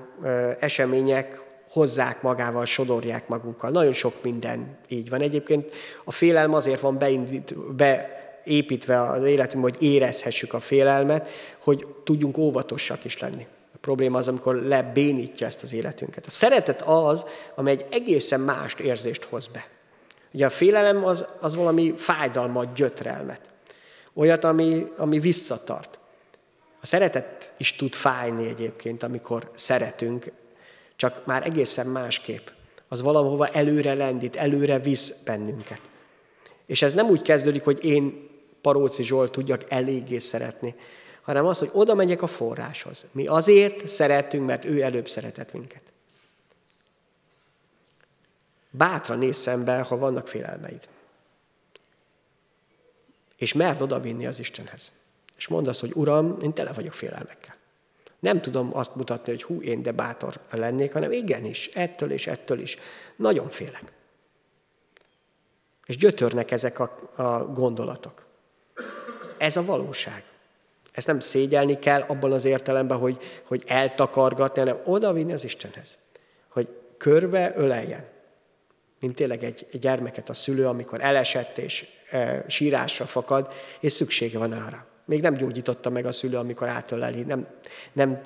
események 0.59 1.41
hozzák 1.77 2.21
magával, 2.21 2.65
sodorják 2.65 3.27
magunkkal. 3.27 3.69
Nagyon 3.69 3.93
sok 3.93 4.23
minden 4.23 4.77
így 4.87 5.09
van. 5.09 5.21
Egyébként 5.21 5.71
a 6.03 6.11
félelem 6.11 6.53
azért 6.53 6.79
van 6.79 6.97
beindít, 6.97 7.55
beépítve 7.75 9.01
az 9.01 9.23
életünkbe, 9.23 9.69
hogy 9.71 9.83
érezhessük 9.83 10.53
a 10.53 10.59
félelmet, 10.59 11.29
hogy 11.57 11.85
tudjunk 12.03 12.37
óvatosak 12.37 13.05
is 13.05 13.19
lenni. 13.19 13.45
A 13.73 13.77
probléma 13.81 14.17
az, 14.17 14.27
amikor 14.27 14.55
lebénítja 14.55 15.47
ezt 15.47 15.63
az 15.63 15.73
életünket. 15.73 16.25
A 16.25 16.29
szeretet 16.29 16.81
az, 16.81 17.25
amely 17.55 17.73
egy 17.73 17.85
egészen 17.89 18.39
más 18.39 18.73
érzést 18.73 19.23
hoz 19.23 19.47
be. 19.47 19.67
Ugye 20.33 20.45
a 20.45 20.49
félelem 20.49 21.05
az, 21.05 21.27
az 21.41 21.55
valami 21.55 21.93
fájdalmat, 21.97 22.73
gyötrelmet. 22.73 23.41
Olyat, 24.13 24.43
ami, 24.43 24.87
ami 24.97 25.19
visszatart. 25.19 25.99
A 26.81 26.85
szeretet 26.85 27.53
is 27.57 27.75
tud 27.75 27.93
fájni 27.93 28.47
egyébként, 28.47 29.03
amikor 29.03 29.49
szeretünk, 29.55 30.31
csak 30.97 31.25
már 31.25 31.45
egészen 31.45 31.87
másképp. 31.87 32.47
Az 32.87 33.01
valahova 33.01 33.47
előre 33.47 33.93
lendít, 33.93 34.35
előre 34.35 34.79
visz 34.79 35.23
bennünket. 35.23 35.81
És 36.65 36.81
ez 36.81 36.93
nem 36.93 37.09
úgy 37.09 37.21
kezdődik, 37.21 37.63
hogy 37.63 37.85
én 37.85 38.29
Paróci 38.61 39.03
Zsolt 39.03 39.31
tudjak 39.31 39.65
eléggé 39.67 40.17
szeretni, 40.17 40.75
hanem 41.21 41.45
az, 41.45 41.57
hogy 41.57 41.69
oda 41.73 41.93
megyek 41.93 42.21
a 42.21 42.27
forráshoz. 42.27 43.05
Mi 43.11 43.27
azért 43.27 43.87
szeretünk, 43.87 44.45
mert 44.45 44.65
ő 44.65 44.81
előbb 44.81 45.07
szeretett 45.07 45.53
minket. 45.53 45.81
Bátran 48.69 49.17
néz 49.17 49.37
szembe, 49.37 49.81
ha 49.81 49.97
vannak 49.97 50.27
félelmeid. 50.27 50.87
És 53.37 53.53
merd 53.53 53.81
odavinni 53.81 54.25
az 54.25 54.39
Istenhez. 54.39 54.91
És 55.37 55.47
mondd 55.47 55.67
azt, 55.67 55.79
hogy 55.79 55.91
Uram, 55.93 56.37
én 56.41 56.53
tele 56.53 56.71
vagyok 56.73 56.93
félelmekkel. 56.93 57.56
Nem 58.19 58.41
tudom 58.41 58.69
azt 58.73 58.95
mutatni, 58.95 59.31
hogy 59.31 59.43
hú, 59.43 59.61
én 59.61 59.81
de 59.81 59.91
bátor 59.91 60.39
lennék, 60.51 60.93
hanem 60.93 61.11
igenis, 61.11 61.67
ettől 61.67 62.11
és 62.11 62.27
ettől 62.27 62.59
is. 62.59 62.77
Nagyon 63.15 63.49
félek. 63.49 63.83
És 65.85 65.97
gyötörnek 65.97 66.51
ezek 66.51 66.79
a, 66.79 67.11
a 67.15 67.45
gondolatok. 67.45 68.25
Ez 69.37 69.57
a 69.57 69.65
valóság. 69.65 70.23
Ezt 70.91 71.07
nem 71.07 71.19
szégyelni 71.19 71.79
kell 71.79 72.01
abban 72.01 72.31
az 72.31 72.45
értelemben, 72.45 72.97
hogy, 72.97 73.17
hogy 73.43 73.63
eltakargatni, 73.65 74.59
hanem 74.59 74.81
odavinni 74.85 75.33
az 75.33 75.43
Istenhez. 75.43 75.97
Hogy 76.47 76.69
körbe 76.97 77.53
öleljen. 77.55 78.05
Mint 78.99 79.15
tényleg 79.15 79.43
egy, 79.43 79.67
gyermeket 79.71 80.29
a 80.29 80.33
szülő, 80.33 80.67
amikor 80.67 81.03
elesett 81.03 81.57
és 81.57 81.87
e, 82.09 82.45
sírásra 82.47 83.05
fakad, 83.05 83.53
és 83.79 83.91
szüksége 83.91 84.37
van 84.37 84.51
arra. 84.51 84.85
Még 85.07 85.21
nem 85.21 85.33
gyógyította 85.33 85.89
meg 85.89 86.05
a 86.05 86.11
szülő, 86.11 86.37
amikor 86.37 86.67
átöleli, 86.67 87.21
nem, 87.21 87.47
nem 87.93 88.19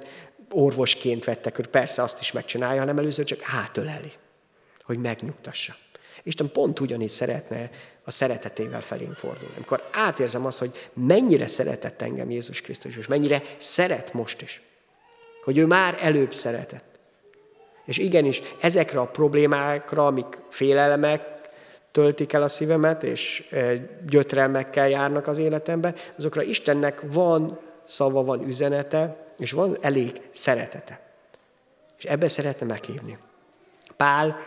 orvosként 0.49 1.23
vettek, 1.23 1.55
hogy 1.55 1.67
persze 1.67 2.01
azt 2.01 2.21
is 2.21 2.31
megcsinálja, 2.31 2.79
hanem 2.79 2.97
először 2.97 3.25
csak 3.25 3.39
átöleli, 3.43 4.11
hogy 4.83 4.97
megnyugtassa. 4.97 5.75
Isten 6.23 6.51
pont 6.51 6.79
ugyanígy 6.79 7.09
szeretne 7.09 7.69
a 8.03 8.11
szeretetével 8.11 8.81
felénk 8.81 9.13
fordulni. 9.13 9.53
Amikor 9.55 9.83
átérzem 9.91 10.45
azt, 10.45 10.59
hogy 10.59 10.89
mennyire 10.93 11.47
szeretett 11.47 12.01
engem 12.01 12.29
Jézus 12.29 12.61
Krisztus, 12.61 12.97
és 12.97 13.07
mennyire 13.07 13.41
szeret 13.57 14.13
most 14.13 14.41
is. 14.41 14.61
Hogy 15.43 15.57
ő 15.57 15.65
már 15.65 15.97
előbb 16.01 16.33
szeretett. 16.33 16.99
És 17.85 17.97
igenis, 17.97 18.41
ezekre 18.59 18.99
a 18.99 19.07
problémákra, 19.07 20.05
amik 20.05 20.41
félelmek 20.49 21.30
töltik 21.91 22.33
el 22.33 22.41
a 22.41 22.47
szívemet, 22.47 23.03
és 23.03 23.53
gyötrelmekkel 24.07 24.89
járnak 24.89 25.27
az 25.27 25.37
életembe, 25.37 25.93
azokra 26.17 26.41
Istennek 26.41 27.01
van 27.05 27.59
szava, 27.85 28.23
van 28.23 28.47
üzenete, 28.47 29.25
és 29.37 29.51
van 29.51 29.77
elég 29.81 30.21
szeretete. 30.31 30.99
És 31.97 32.03
ebbe 32.03 32.27
szeretne 32.27 32.65
meghívni. 32.65 33.17
Pál 33.97 34.37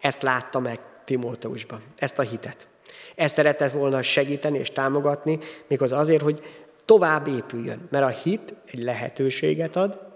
ezt 0.00 0.22
látta 0.22 0.58
meg 0.60 0.78
Timóteusban, 1.04 1.82
ezt 1.96 2.18
a 2.18 2.22
hitet. 2.22 2.66
Ezt 3.14 3.34
szeretett 3.34 3.72
volna 3.72 4.02
segíteni 4.02 4.58
és 4.58 4.70
támogatni, 4.70 5.38
méghozzá 5.66 5.98
azért, 5.98 6.22
hogy 6.22 6.42
tovább 6.84 7.26
épüljön. 7.26 7.88
Mert 7.90 8.04
a 8.04 8.18
hit 8.22 8.54
egy 8.66 8.82
lehetőséget 8.82 9.76
ad, 9.76 10.11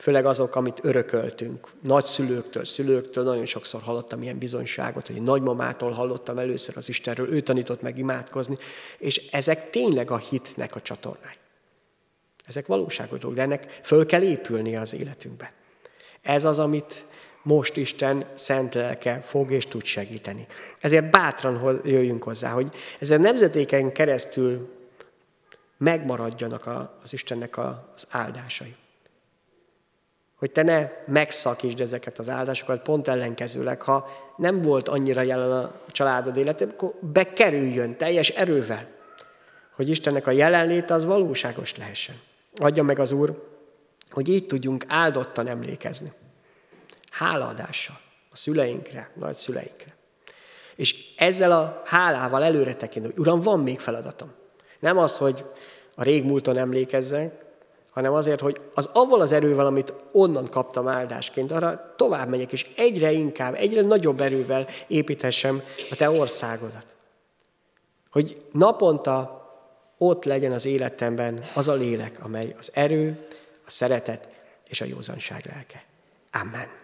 főleg 0.00 0.26
azok, 0.26 0.56
amit 0.56 0.78
örököltünk. 0.82 1.68
Nagyszülőktől, 1.80 2.64
szülőktől 2.64 3.24
nagyon 3.24 3.46
sokszor 3.46 3.80
hallottam 3.82 4.22
ilyen 4.22 4.38
bizonyságot, 4.38 5.06
hogy 5.06 5.22
nagymamától 5.22 5.90
hallottam 5.90 6.38
először 6.38 6.76
az 6.76 6.88
Istenről, 6.88 7.32
ő 7.32 7.40
tanított 7.40 7.82
meg 7.82 7.98
imádkozni, 7.98 8.58
és 8.98 9.28
ezek 9.30 9.70
tényleg 9.70 10.10
a 10.10 10.16
hitnek 10.16 10.76
a 10.76 10.82
csatornái. 10.82 11.34
Ezek 12.46 12.66
valóságos 12.66 13.18
dolgok, 13.18 13.38
de 13.38 13.44
ennek 13.44 13.80
föl 13.82 14.06
kell 14.06 14.22
épülnie 14.22 14.80
az 14.80 14.94
életünkbe. 14.94 15.52
Ez 16.22 16.44
az, 16.44 16.58
amit 16.58 17.04
most 17.42 17.76
Isten 17.76 18.24
szent 18.34 18.74
lelke 18.74 19.20
fog 19.26 19.50
és 19.50 19.66
tud 19.66 19.84
segíteni. 19.84 20.46
Ezért 20.80 21.10
bátran 21.10 21.80
jöjjünk 21.84 22.22
hozzá, 22.22 22.50
hogy 22.50 22.72
ezen 22.98 23.20
nemzetéken 23.20 23.92
keresztül 23.92 24.68
megmaradjanak 25.76 26.66
az 27.02 27.12
Istennek 27.12 27.58
az 27.58 28.06
áldásai. 28.10 28.74
Hogy 30.40 30.50
te 30.50 30.62
ne 30.62 30.90
megszakítsd 31.06 31.80
ezeket 31.80 32.18
az 32.18 32.28
áldásokat, 32.28 32.82
pont 32.82 33.08
ellenkezőleg, 33.08 33.82
ha 33.82 34.08
nem 34.36 34.62
volt 34.62 34.88
annyira 34.88 35.22
jelen 35.22 35.52
a 35.52 35.74
családod 35.90 36.36
életében, 36.36 36.74
akkor 36.74 36.94
bekerüljön 37.00 37.96
teljes 37.96 38.28
erővel, 38.28 38.86
hogy 39.76 39.88
Istennek 39.88 40.26
a 40.26 40.30
jelenléte 40.30 40.94
az 40.94 41.04
valóságos 41.04 41.76
lehessen. 41.76 42.20
Adja 42.56 42.82
meg 42.82 42.98
az 42.98 43.12
Úr, 43.12 43.48
hogy 44.10 44.28
így 44.28 44.46
tudjunk 44.46 44.84
áldottan 44.88 45.46
emlékezni. 45.46 46.12
Hálaadással 47.10 48.00
a 48.30 48.36
szüleinkre, 48.36 49.10
nagyszüleinkre. 49.14 49.94
És 50.76 51.14
ezzel 51.16 51.52
a 51.52 51.82
hálával 51.84 52.44
előre 52.44 52.74
tekintve, 52.74 53.12
hogy 53.12 53.20
Uram, 53.20 53.40
van 53.40 53.60
még 53.60 53.80
feladatom. 53.80 54.32
Nem 54.78 54.98
az, 54.98 55.16
hogy 55.16 55.44
a 55.94 56.02
régmúlton 56.02 56.56
emlékezzek, 56.56 57.48
hanem 57.90 58.12
azért, 58.12 58.40
hogy 58.40 58.60
az 58.74 58.88
avval 58.92 59.20
az 59.20 59.32
erővel, 59.32 59.66
amit 59.66 59.92
onnan 60.12 60.48
kaptam 60.48 60.88
áldásként, 60.88 61.52
arra 61.52 61.94
tovább 61.96 62.28
megyek, 62.28 62.52
és 62.52 62.70
egyre 62.76 63.12
inkább, 63.12 63.54
egyre 63.54 63.82
nagyobb 63.82 64.20
erővel 64.20 64.66
építhessem 64.86 65.62
a 65.90 65.96
te 65.96 66.10
országodat. 66.10 66.86
Hogy 68.10 68.42
naponta 68.52 69.38
ott 69.98 70.24
legyen 70.24 70.52
az 70.52 70.64
életemben 70.64 71.40
az 71.54 71.68
a 71.68 71.74
lélek, 71.74 72.18
amely 72.22 72.54
az 72.58 72.70
erő, 72.74 73.26
a 73.66 73.70
szeretet 73.70 74.28
és 74.68 74.80
a 74.80 74.84
józanság 74.84 75.44
lelke. 75.52 75.84
Amen. 76.32 76.79